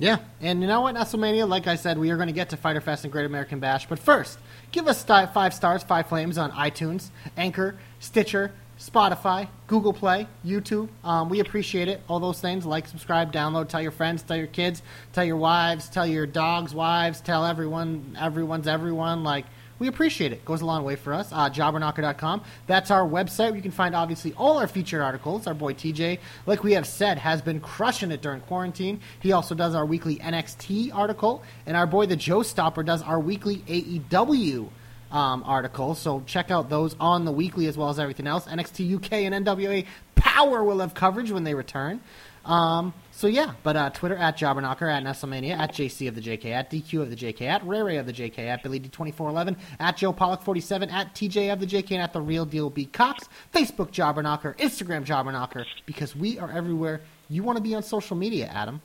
[0.00, 1.46] Yeah, and you know what, WrestleMania?
[1.46, 3.86] Like I said, we are going to get to Fighter Fest and Great American Bash.
[3.86, 4.38] But first,
[4.72, 10.88] give us five stars, five flames on iTunes, Anchor, Stitcher, Spotify, Google Play, YouTube.
[11.04, 12.00] Um, we appreciate it.
[12.08, 12.64] All those things.
[12.64, 14.82] Like, subscribe, download, tell your friends, tell your kids,
[15.12, 19.22] tell your wives, tell your dogs' wives, tell everyone, everyone's everyone.
[19.22, 19.44] Like,
[19.80, 20.44] we appreciate it.
[20.44, 21.32] Goes a long way for us.
[21.32, 22.42] Uh, jobberknocker.com.
[22.68, 23.56] That's our website.
[23.56, 25.46] You can find obviously all our featured articles.
[25.46, 29.00] Our boy TJ, like we have said, has been crushing it during quarantine.
[29.20, 33.18] He also does our weekly NXT article, and our boy the Joe Stopper does our
[33.18, 34.68] weekly AEW
[35.10, 35.94] um, article.
[35.94, 38.46] So check out those on the weekly as well as everything else.
[38.46, 42.00] NXT UK and NWA Power will have coverage when they return.
[42.44, 46.46] Um, so yeah, but uh, Twitter at Jobberknocker, at Nestlemania, at JC of the JK,
[46.46, 50.14] at DQ of the JK, at Ray of the JK, at Billy D2411, at Joe
[50.14, 53.28] Pollock 47, at TJ of the JK, and at the Real Deal B Cox.
[53.54, 57.02] Facebook Jobberknocker, Instagram Jobberknocker, because we are everywhere.
[57.28, 58.80] You want to be on social media, Adam?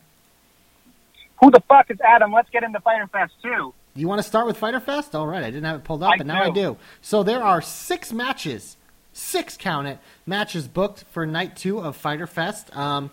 [1.41, 2.33] Who the fuck is Adam?
[2.33, 3.73] Let's get into Fighter Fest too.
[3.95, 5.15] You want to start with Fighter Fest?
[5.15, 6.53] All right, I didn't have it pulled up, I but now I do.
[6.53, 6.77] do.
[7.01, 8.75] So there are six matches,
[9.13, 12.75] six count it, matches booked for night two of Fighter Fest.
[12.75, 13.11] Um,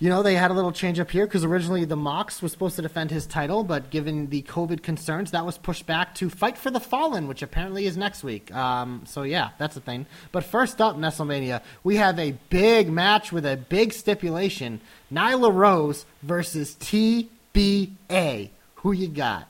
[0.00, 2.76] you know, they had a little change up here because originally the Mox was supposed
[2.76, 6.56] to defend his title, but given the COVID concerns, that was pushed back to Fight
[6.56, 8.52] for the Fallen, which apparently is next week.
[8.54, 10.06] Um, so yeah, that's the thing.
[10.32, 14.80] But first up, WrestleMania, we have a big match with a big stipulation:
[15.12, 18.48] Nyla Rose versus TBA.
[18.76, 19.48] Who you got?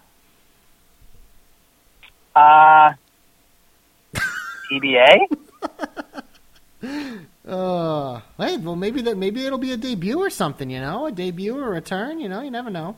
[2.34, 2.94] Uh,
[4.72, 5.28] TBA?
[7.51, 11.12] Uh, hey, well, maybe that maybe it'll be a debut or something, you know, a
[11.12, 12.20] debut or a return.
[12.20, 12.94] You know, you never know.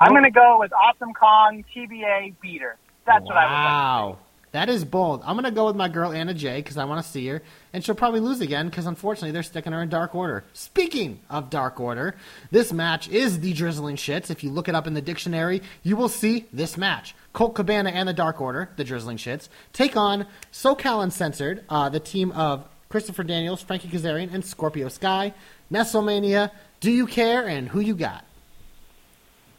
[0.00, 2.76] I'm going to go with Awesome Kong TBA beater.
[3.06, 3.72] That's what I would like.
[3.72, 4.18] Wow,
[4.52, 5.22] that is bold.
[5.24, 7.42] I'm gonna go with my girl Anna Jay because I want to see her,
[7.72, 10.44] and she'll probably lose again because unfortunately they're sticking her in Dark Order.
[10.52, 12.16] Speaking of Dark Order,
[12.50, 14.30] this match is the drizzling shits.
[14.30, 17.14] If you look it up in the dictionary, you will see this match.
[17.32, 22.00] Colt Cabana and the Dark Order, the drizzling shits, take on SoCal Uncensored, uh, the
[22.00, 25.32] team of Christopher Daniels, Frankie Kazarian, and Scorpio Sky.
[25.72, 28.26] Nestlemania, do you care and who you got?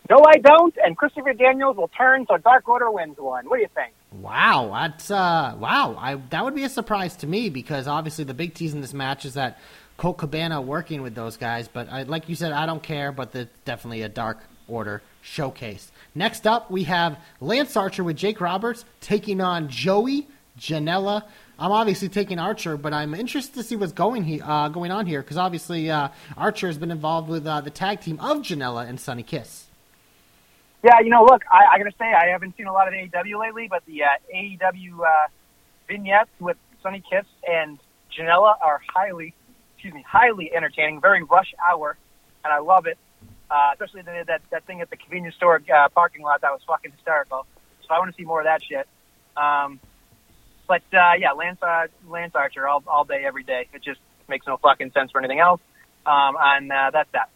[0.07, 0.75] No, I don't.
[0.85, 3.49] And Christopher Daniels will turn so Dark Order wins one.
[3.49, 3.91] What do you think?
[4.11, 5.97] Wow, that's uh, wow.
[5.99, 8.93] I that would be a surprise to me because obviously the big tease in this
[8.93, 9.57] match is that
[9.97, 11.67] Colt Cabana working with those guys.
[11.67, 13.11] But I, like you said, I don't care.
[13.11, 15.91] But the definitely a Dark Order showcase.
[16.13, 20.27] Next up, we have Lance Archer with Jake Roberts taking on Joey
[20.59, 21.23] Janela.
[21.63, 25.05] I'm obviously taking Archer, but I'm interested to see what's going he, uh, going on
[25.05, 28.85] here because obviously uh, Archer has been involved with uh, the tag team of Janela
[28.85, 29.67] and Sunny Kiss.
[30.83, 32.93] Yeah, you know, look, I, I got to say, I haven't seen a lot of
[32.93, 35.29] AEW lately, but the uh, AEW uh,
[35.87, 37.79] vignettes with Sunny Kiss and
[38.11, 39.33] Janela are highly,
[39.75, 40.99] excuse me, highly entertaining.
[40.99, 41.95] Very rush hour,
[42.43, 42.97] and I love it.
[43.49, 45.61] Uh, especially the, that that thing at the convenience store
[45.95, 47.45] parking lot that was fucking hysterical.
[47.87, 48.85] So I want to see more of that shit.
[49.37, 49.79] Um,
[50.67, 53.67] but uh, yeah, Lance uh, Lance Archer all all day, every day.
[53.73, 55.61] It just makes no fucking sense for anything else.
[56.05, 57.29] Um, and uh, that's that.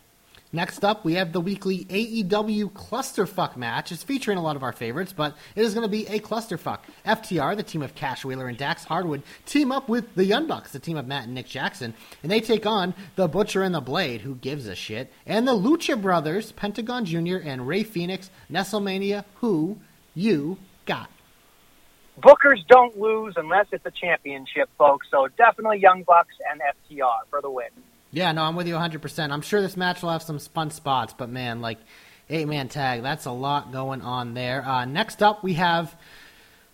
[0.54, 3.92] Next up, we have the weekly AEW Clusterfuck match.
[3.92, 6.80] It's featuring a lot of our favorites, but it is going to be a clusterfuck.
[7.06, 10.72] FTR, the team of Cash Wheeler and Dax Harwood, team up with the Young Bucks,
[10.72, 13.82] the team of Matt and Nick Jackson, and they take on the Butcher and the
[13.82, 17.38] Blade, who gives a shit, and the Lucha Brothers, Pentagon Jr.
[17.44, 19.78] and Rey Fenix, Nestlemania, who
[20.16, 21.10] you got.
[22.22, 25.08] Bookers don't lose unless it's a championship, folks.
[25.12, 27.68] So definitely Young Bucks and FTR for the win.
[28.12, 29.32] Yeah, no, I'm with you 100%.
[29.32, 31.78] I'm sure this match will have some fun spots, but man, like,
[32.30, 34.66] eight man tag, that's a lot going on there.
[34.66, 35.96] Uh, next up, we have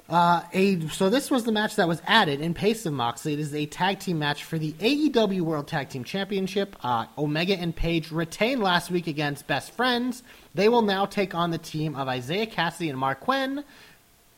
[0.09, 0.87] uh, a.
[0.89, 3.33] So, this was the match that was added in pace of Moxley.
[3.33, 6.75] It is a tag team match for the AEW World Tag Team Championship.
[6.83, 10.21] Uh, Omega and Page retained last week against Best Friends.
[10.53, 13.63] They will now take on the team of Isiah Kassidy and Marq Quen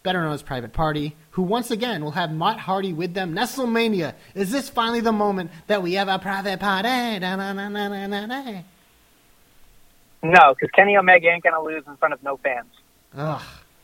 [0.05, 3.35] better known as Private Party, who once again will have Matt Hardy with them.
[3.35, 7.19] Nestlemania, is this finally the moment that we have a private party?
[7.19, 8.61] Da-na-na-na-na-na-na.
[10.23, 12.71] No, because Kenny Omega ain't gonna lose in front of no fans.
[13.17, 13.41] Ugh,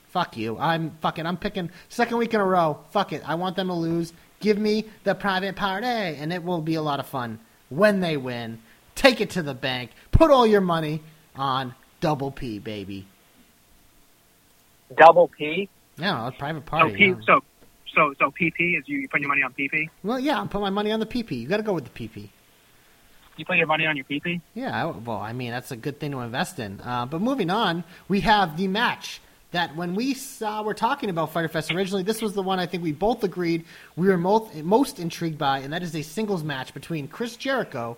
[0.09, 0.57] fuck you.
[0.57, 1.25] I'm fucking.
[1.25, 2.79] I'm picking second week in a row.
[2.91, 3.27] Fuck it.
[3.27, 4.13] I want them to lose.
[4.39, 8.15] Give me the private party, and it will be a lot of fun when they
[8.15, 8.59] win.
[8.95, 9.91] Take it to the bank.
[10.11, 11.01] Put all your money
[11.35, 13.05] on Double P, baby.
[14.95, 15.69] Double P.
[16.01, 16.95] Yeah, a private So, party.
[16.95, 17.15] P, yeah.
[17.25, 17.41] so,
[17.95, 19.89] so, so PP is you, you putting your money on PP?
[20.03, 21.39] Well, yeah, I'm putting my money on the PP.
[21.39, 22.29] You got to go with the PP.
[23.37, 24.41] You put your money on your PP?
[24.53, 26.81] Yeah, I- well, I mean that's a good thing to invest in.
[26.81, 29.21] Uh, but moving on, we have the match
[29.51, 32.65] that when we saw, were talking about Fighter Fest originally, this was the one I
[32.65, 33.65] think we both agreed
[33.97, 37.97] we were most, most intrigued by, and that is a singles match between Chris Jericho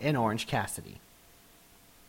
[0.00, 0.98] and Orange Cassidy.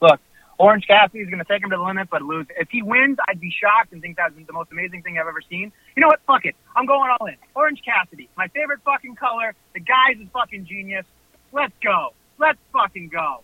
[0.01, 0.19] Look,
[0.59, 2.47] Orange Cassidy is going to take him to the limit, but lose.
[2.57, 5.41] If he wins, I'd be shocked and think that's the most amazing thing I've ever
[5.47, 5.71] seen.
[5.95, 6.19] You know what?
[6.25, 6.55] Fuck it.
[6.75, 7.35] I'm going all in.
[7.55, 9.53] Orange Cassidy, my favorite fucking color.
[9.73, 11.05] The guy's a fucking genius.
[11.51, 12.13] Let's go.
[12.39, 13.41] Let's fucking go.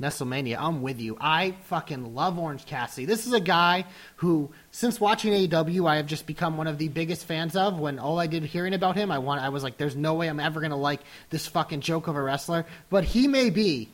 [0.00, 1.16] WrestleMania, I'm with you.
[1.20, 3.04] I fucking love Orange Cassidy.
[3.04, 3.84] This is a guy
[4.16, 7.78] who, since watching AEW, I have just become one of the biggest fans of.
[7.80, 10.28] When all I did hearing about him, I want, I was like, "There's no way
[10.28, 13.88] I'm ever gonna like this fucking joke of a wrestler." But he may be,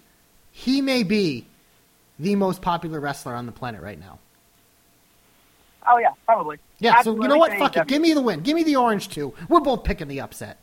[0.52, 1.46] he may be,
[2.18, 4.18] the most popular wrestler on the planet right now.
[5.86, 6.58] Oh yeah, probably.
[6.78, 7.02] Yeah.
[7.02, 7.50] So you know what?
[7.52, 7.88] Absolutely Fuck it.
[7.88, 8.40] Give me the win.
[8.40, 9.34] Give me the orange too.
[9.48, 10.58] We're both picking the upset.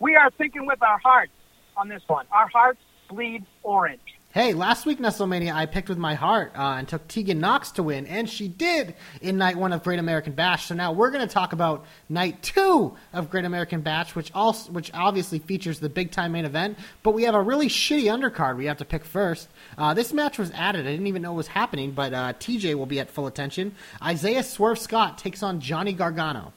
[0.00, 1.32] We are thinking with our hearts
[1.76, 2.26] on this one.
[2.32, 4.00] Our hearts bleed orange.
[4.38, 7.82] Hey, last week, WrestleMania, I picked with my heart uh, and took Tegan Knox to
[7.82, 10.66] win, and she did in night one of Great American Bash.
[10.66, 14.70] So now we're going to talk about night two of Great American Bash, which also,
[14.70, 16.78] which obviously features the big time main event.
[17.02, 19.48] But we have a really shitty undercard we have to pick first.
[19.76, 22.76] Uh, this match was added; I didn't even know it was happening, but uh, TJ
[22.76, 23.74] will be at full attention.
[24.00, 26.52] Isaiah Swerve Scott takes on Johnny Gargano.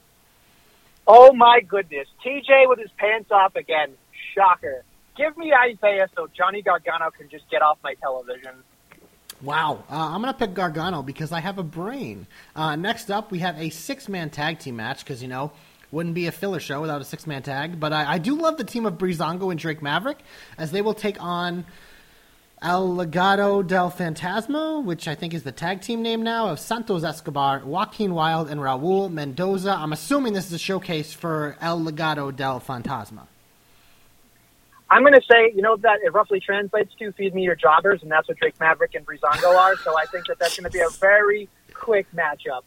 [1.08, 2.08] Oh my goodness.
[2.24, 3.94] TJ with his pants off again.
[4.36, 4.84] Shocker.
[5.22, 8.56] Give me Isaiah so Johnny Gargano can just get off my television.
[9.44, 9.84] Wow.
[9.88, 12.26] Uh, I'm going to pick Gargano because I have a brain.
[12.56, 15.52] Uh, next up, we have a six man tag team match because, you know,
[15.92, 17.80] wouldn't be a filler show without a six man tag.
[17.80, 20.18] But I, I do love the team of Breezango and Drake Maverick
[20.58, 21.66] as they will take on
[22.64, 27.04] El Legado del Fantasma, which I think is the tag team name now, of Santos
[27.04, 29.72] Escobar, Joaquin Wild, and Raul Mendoza.
[29.72, 33.28] I'm assuming this is a showcase for El Legado del Fantasma.
[34.92, 38.02] I'm going to say, you know, that it roughly translates to feed me your jobbers,
[38.04, 39.78] and that's what Drake Maverick and Breezango are.
[39.78, 42.64] So I think that that's going to be a very quick matchup.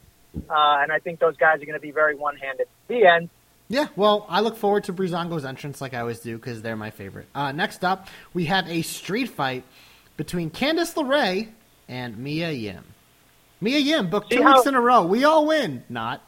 [0.48, 2.66] Uh, and I think those guys are going to be very one handed.
[2.88, 3.28] The end.
[3.68, 6.90] Yeah, well, I look forward to Breezango's entrance like I always do because they're my
[6.90, 7.26] favorite.
[7.34, 9.64] Uh, next up, we have a street fight
[10.16, 11.48] between Candice LeRae
[11.88, 12.84] and Mia Yim.
[13.60, 15.06] Mia Yim booked See two how- weeks in a row.
[15.06, 15.84] We all win.
[15.88, 16.22] Not.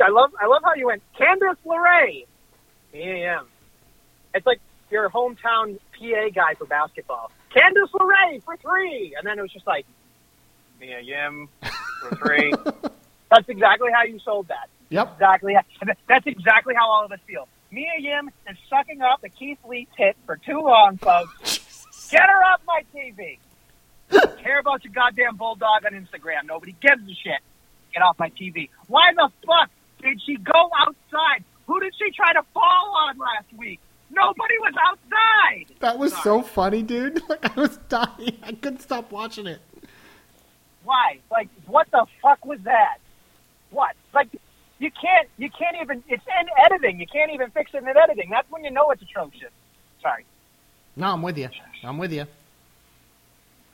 [0.00, 2.24] I love I love how you went Candice LeRae.
[2.94, 3.40] Yeah,
[4.34, 4.60] It's like
[4.90, 7.30] your hometown PA guy for basketball.
[7.54, 9.86] Candice LeRae for three, and then it was just like
[10.80, 11.48] Mia Yim
[12.00, 12.52] for three.
[13.30, 14.68] That's exactly how you sold that.
[14.88, 15.12] Yep.
[15.14, 15.56] Exactly.
[16.08, 17.46] That's exactly how all of us feel.
[17.70, 21.86] Mia Yim is sucking up the Keith Lee tit for too long, folks.
[22.10, 23.38] Get her off my TV.
[24.42, 26.46] Care about your goddamn bulldog on Instagram.
[26.46, 27.40] Nobody gives a shit.
[27.92, 28.70] Get off my TV.
[28.88, 29.70] Why the fuck
[30.02, 31.44] did she go outside?
[31.66, 33.78] Who did she try to fall on last week?
[34.12, 35.76] Nobody was outside.
[35.80, 36.22] That was Sorry.
[36.22, 37.22] so funny, dude.
[37.28, 38.38] Like I was dying.
[38.42, 39.60] I couldn't stop watching it.
[40.84, 41.20] Why?
[41.30, 42.98] Like, what the fuck was that?
[43.70, 43.94] What?
[44.12, 44.28] Like,
[44.78, 46.98] you can't, you can't even, it's in editing.
[46.98, 48.30] You can't even fix it in editing.
[48.30, 49.52] That's when you know it's atrocious.
[50.02, 50.24] Sorry.
[50.96, 51.48] No, I'm with you.
[51.84, 52.26] I'm with you.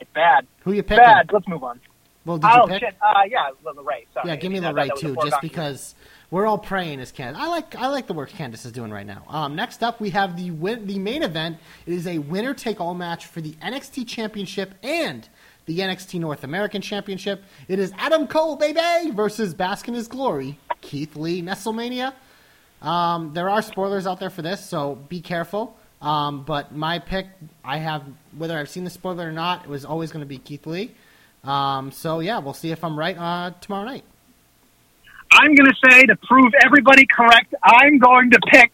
[0.01, 0.47] It's bad.
[0.65, 1.05] Who you picking?
[1.05, 1.31] Bad.
[1.33, 1.81] Let's move on.
[2.25, 2.81] Well, did you oh, pick?
[2.81, 2.95] shit.
[3.01, 3.51] Uh, yeah,
[3.83, 4.07] Ray.
[4.13, 4.29] Sorry.
[4.29, 5.95] Yeah, give me I thought Lorraine that was a too, just because
[6.31, 7.37] we're all praying as Candice.
[7.37, 9.25] I like I like the work Candice is doing right now.
[9.29, 11.59] Um, next up, we have the win- the main event.
[11.87, 15.29] It is a winner take all match for the NXT Championship and
[15.67, 17.43] the NXT North American Championship.
[17.69, 22.13] It is Adam Cole, baby, versus Bask in His Glory, Keith Lee, Nestlemania.
[22.83, 25.77] Um, there are spoilers out there for this, so be careful.
[26.03, 27.27] Um, but my pick,
[27.65, 28.03] I have
[28.37, 30.93] whether I've seen the spoiler or not, it was always going to be Keith Lee.
[31.43, 34.05] Um, so yeah, we'll see if I'm right uh, tomorrow night.
[35.31, 38.73] I'm going to say to prove everybody correct, I'm going to pick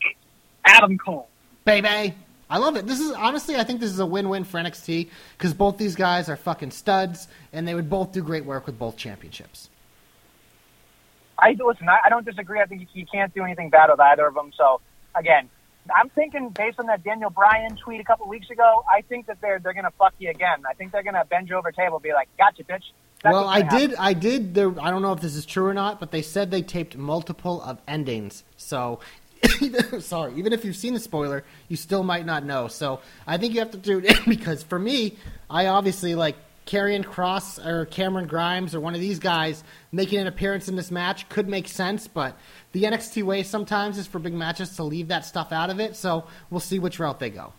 [0.65, 1.29] Adam Cole.
[1.65, 2.15] baby.
[2.51, 2.87] I love it.
[2.87, 6.29] This is honestly, I think this is a win-win for NXT because both these guys
[6.29, 9.71] are fucking studs, and they would both do great work with both championships.
[11.39, 11.89] I listen.
[11.89, 12.61] I, I don't disagree.
[12.61, 14.53] I think you, you can't do anything bad with either of them.
[14.55, 14.83] So
[15.15, 15.49] again,
[15.95, 19.41] I'm thinking based on that Daniel Bryan tweet a couple weeks ago, I think that
[19.41, 20.63] they're they're gonna fuck you again.
[20.69, 22.85] I think they're gonna bend you over table, and be like, "Gotcha, bitch."
[23.23, 24.55] That's well, I did, I did.
[24.55, 26.97] There, I don't know if this is true or not, but they said they taped
[26.97, 28.43] multiple of endings.
[28.57, 28.99] So,
[30.01, 32.67] sorry, even if you've seen the spoiler, you still might not know.
[32.67, 35.17] So, I think you have to do it because for me,
[35.49, 36.35] I obviously like
[36.67, 39.63] Karrion Cross or Cameron Grimes or one of these guys
[39.93, 42.37] making an appearance in this match could make sense, but
[42.73, 45.95] the NXT way sometimes is for big matches to leave that stuff out of it.
[45.95, 47.53] So, we'll see which route they go.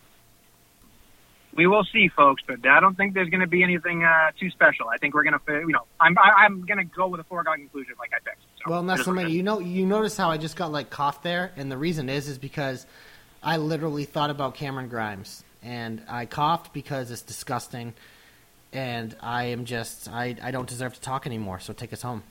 [1.56, 2.44] We will see, folks.
[2.48, 4.88] But I don't think there's going to be anything uh, too special.
[4.90, 7.24] I think we're going to, you know, I'm I, I'm going to go with a
[7.24, 8.42] foregone conclusion, like I picked.
[8.64, 10.90] So, Well, it is what it you know, you notice how I just got like
[10.90, 12.86] coughed there, and the reason is, is because
[13.42, 17.94] I literally thought about Cameron Grimes, and I coughed because it's disgusting,
[18.72, 21.60] and I am just, I, I don't deserve to talk anymore.
[21.60, 22.24] So take us home.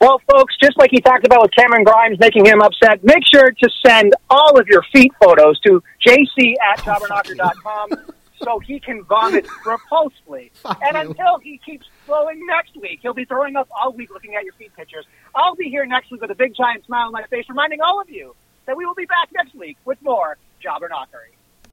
[0.00, 3.50] Well, folks, just like he talked about with Cameron Grimes making him upset, make sure
[3.50, 9.46] to send all of your feet photos to jc at jobberknocker.com so he can vomit
[9.64, 10.50] repulsively.
[10.82, 14.44] And until he keeps flowing next week, he'll be throwing up all week looking at
[14.44, 15.06] your feet pictures.
[15.34, 18.00] I'll be here next week with a big giant smile on my face, reminding all
[18.00, 18.34] of you
[18.66, 21.33] that we will be back next week with more Jobber Knockery.